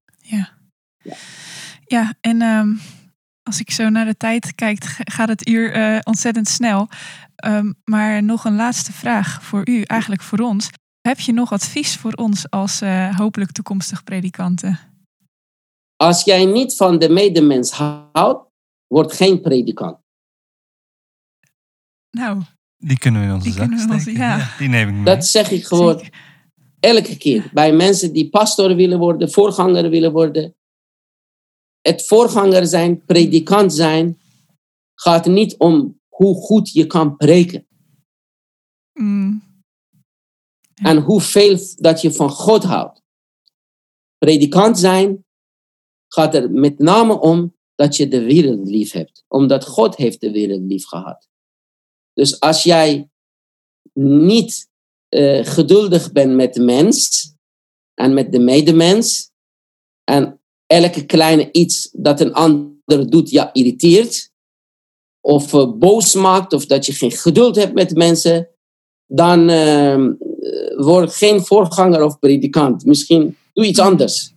[1.87, 2.73] Ja, en ehm,
[3.43, 6.87] als ik zo naar de tijd kijk, gaat het uur eh, ontzettend snel.
[7.35, 10.69] Ehm, maar nog een laatste vraag voor u, eigenlijk voor ons.
[11.01, 14.79] Heb je nog advies voor ons als eh, hopelijk toekomstig predikanten?
[15.95, 18.49] Als jij niet van de medemens houdt,
[18.87, 19.97] word geen predikant.
[22.09, 22.41] Nou,
[22.87, 24.55] Die kunnen we in onze Die zak onze- ja.
[24.57, 25.03] die neem ik mee.
[25.03, 26.13] Dat zeg ik gewoon zeker.
[26.79, 27.49] elke keer.
[27.53, 30.55] Bij mensen die pastor willen worden, voorganger willen worden.
[31.81, 34.19] Het voorganger zijn, predikant zijn,
[34.95, 37.67] gaat niet om hoe goed je kan preken.
[38.93, 39.43] Mm,
[40.73, 40.89] Ja.
[40.89, 43.01] En hoeveel dat je van God houdt.
[44.17, 45.25] Predikant zijn
[46.07, 49.23] gaat er met name om dat je de wereld lief hebt.
[49.27, 51.27] Omdat God heeft de wereld lief gehad.
[52.15, 53.09] Dus als jij
[53.93, 54.69] niet
[55.09, 57.33] eh, geduldig bent met de mens
[57.93, 59.31] en met de medemens
[60.03, 64.33] en elke kleine iets dat een ander doet, ja, irriteert
[65.21, 68.49] of eh, boos maakt of dat je geen geduld hebt met mensen,
[69.07, 70.07] dan eh,
[70.75, 72.85] word geen voorganger of predikant.
[72.85, 74.33] Misschien doe iets anders.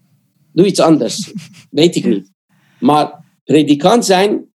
[0.53, 1.33] Doe iets anders.
[1.71, 2.33] Weet ik niet.
[2.81, 4.53] Maar predikant zijn,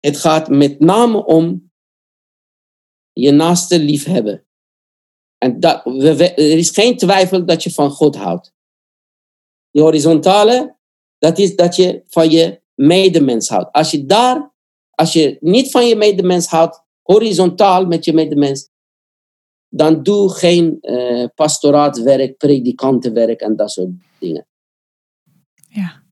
[0.00, 1.71] het gaat met name om
[3.12, 4.44] je naaste liefhebben.
[5.38, 8.52] En dat, we- we- er is geen twijfel dat je van God houdt.
[9.70, 10.80] Die horizontale
[11.18, 13.72] Dat is dat je van je medemens houdt.
[13.72, 14.52] Als je daar,
[14.90, 18.68] als je niet van je medemens houdt, horizontaal met je medemens,
[19.68, 24.46] dan doe geen uh, pastoraatwerk, predikantenwerk en dat soort dingen.
[25.68, 26.02] Ja,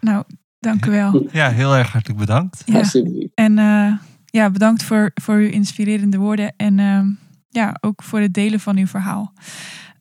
[0.00, 0.24] nou,
[0.58, 1.26] dank u wel.
[1.32, 2.62] Ja, heel erg hartelijk bedankt.
[2.66, 2.90] Ja.
[3.34, 3.98] En uh,
[4.32, 7.06] ja, bedankt voor, voor uw inspirerende woorden en uh,
[7.48, 9.32] ja, ook voor het delen van uw verhaal.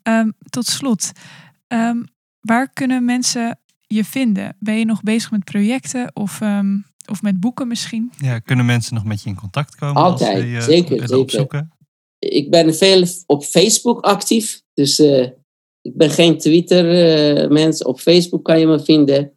[0.03, 1.11] Um, tot slot,
[1.67, 2.05] um,
[2.39, 4.55] waar kunnen mensen je vinden?
[4.59, 8.11] Ben je nog bezig met projecten of, um, of met boeken misschien?
[8.17, 10.01] Ja, kunnen mensen nog met je in contact komen?
[10.01, 10.99] Altijd, als je, zeker.
[10.99, 11.17] zeker.
[11.17, 11.71] Opzoeken?
[12.19, 15.27] Ik ben veel op Facebook actief, dus uh,
[15.82, 17.82] ik ben geen Twitter-mens.
[17.82, 19.32] Uh, op Facebook kan je me vinden.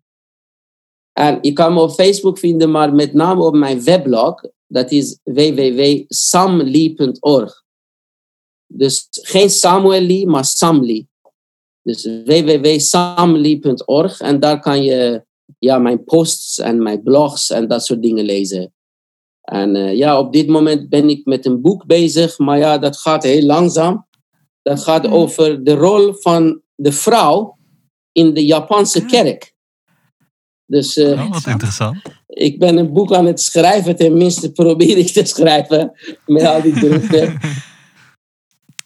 [1.12, 4.42] En je kan me op Facebook vinden, maar met name op mijn weblog.
[4.66, 6.02] Dat is www.samli.org.
[8.66, 11.06] Dus geen Samuel Lee, maar Samli.
[11.82, 14.20] Dus www.samli.org.
[14.20, 15.24] En daar kan je
[15.58, 18.72] ja, mijn posts en mijn blogs en dat soort dingen lezen.
[19.40, 22.96] En uh, ja, op dit moment ben ik met een boek bezig, maar ja, dat
[22.96, 24.06] gaat heel langzaam.
[24.62, 25.12] Dat gaat mhm.
[25.12, 27.58] over de rol van de vrouw
[28.12, 29.08] in de Japanse ah.
[29.08, 29.54] kerk.
[30.66, 31.96] Dus, uh, oh, wat interessant.
[32.34, 35.92] Ik ben een boek aan het schrijven, tenminste probeer ik te schrijven
[36.26, 37.32] met al die drukte.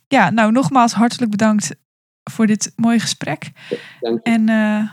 [0.08, 1.74] Ja, nou nogmaals hartelijk bedankt
[2.30, 3.50] voor dit mooie gesprek.
[4.00, 4.32] Dank je.
[4.32, 4.90] En uh,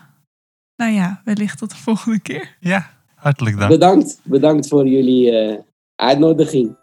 [0.75, 2.55] nou ja, wellicht tot de volgende keer.
[2.59, 3.69] Ja, hartelijk dank.
[3.69, 5.57] Bedankt, bedankt voor jullie uh,
[5.95, 6.77] uitnodiging.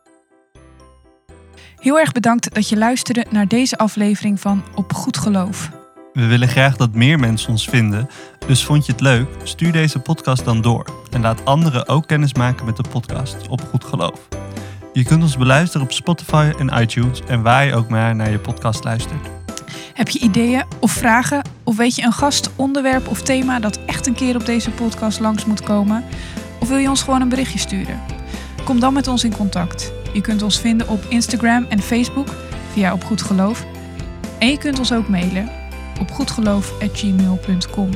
[1.76, 5.81] Heel erg bedankt dat je luisterde naar deze aflevering van Op Goed Geloof.
[6.12, 8.08] We willen graag dat meer mensen ons vinden,
[8.46, 9.28] dus vond je het leuk?
[9.42, 13.60] Stuur deze podcast dan door en laat anderen ook kennis maken met de podcast Op
[13.70, 14.28] Goed Geloof.
[14.92, 18.38] Je kunt ons beluisteren op Spotify en iTunes en waar je ook maar naar je
[18.38, 19.26] podcast luistert.
[19.94, 21.42] Heb je ideeën of vragen?
[21.64, 25.20] Of weet je een gast, onderwerp of thema dat echt een keer op deze podcast
[25.20, 26.04] langs moet komen?
[26.60, 28.00] Of wil je ons gewoon een berichtje sturen?
[28.64, 29.92] Kom dan met ons in contact.
[30.12, 32.28] Je kunt ons vinden op Instagram en Facebook
[32.72, 33.66] via Op Goed Geloof.
[34.38, 35.61] En je kunt ons ook mailen
[36.02, 37.90] op goedgeloof.gmail.com.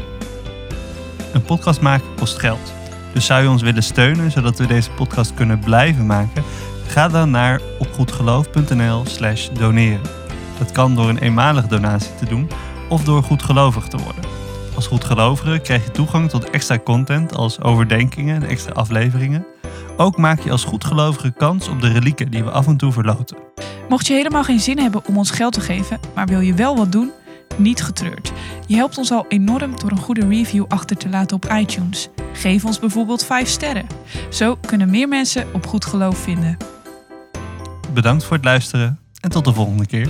[1.33, 2.73] Een podcast maken kost geld.
[3.13, 6.45] Dus zou je ons willen steunen zodat we deze podcast kunnen blijven maken?
[6.87, 10.07] Ga dan naar opgoedgeloof.nl slash doneren.
[10.59, 12.49] Dat kan door een eenmalige donatie te doen
[12.89, 14.25] of door goedgelovig te worden.
[14.75, 19.47] Als goedgelovige krijg je toegang tot extra content als overdenkingen en extra afleveringen.
[19.97, 23.37] Ook maak je als goedgelovige kans op de relieken die we af en toe verloten.
[23.89, 26.77] Mocht je helemaal geen zin hebben om ons geld te geven, maar wil je wel
[26.77, 27.13] wat doen,
[27.57, 28.32] niet getreurd.
[28.66, 32.09] Je helpt ons al enorm door een goede review achter te laten op iTunes.
[32.32, 33.86] Geef ons bijvoorbeeld 5 sterren.
[34.30, 36.57] Zo kunnen meer mensen op goed geloof vinden.
[37.92, 40.09] Bedankt voor het luisteren en tot de volgende keer.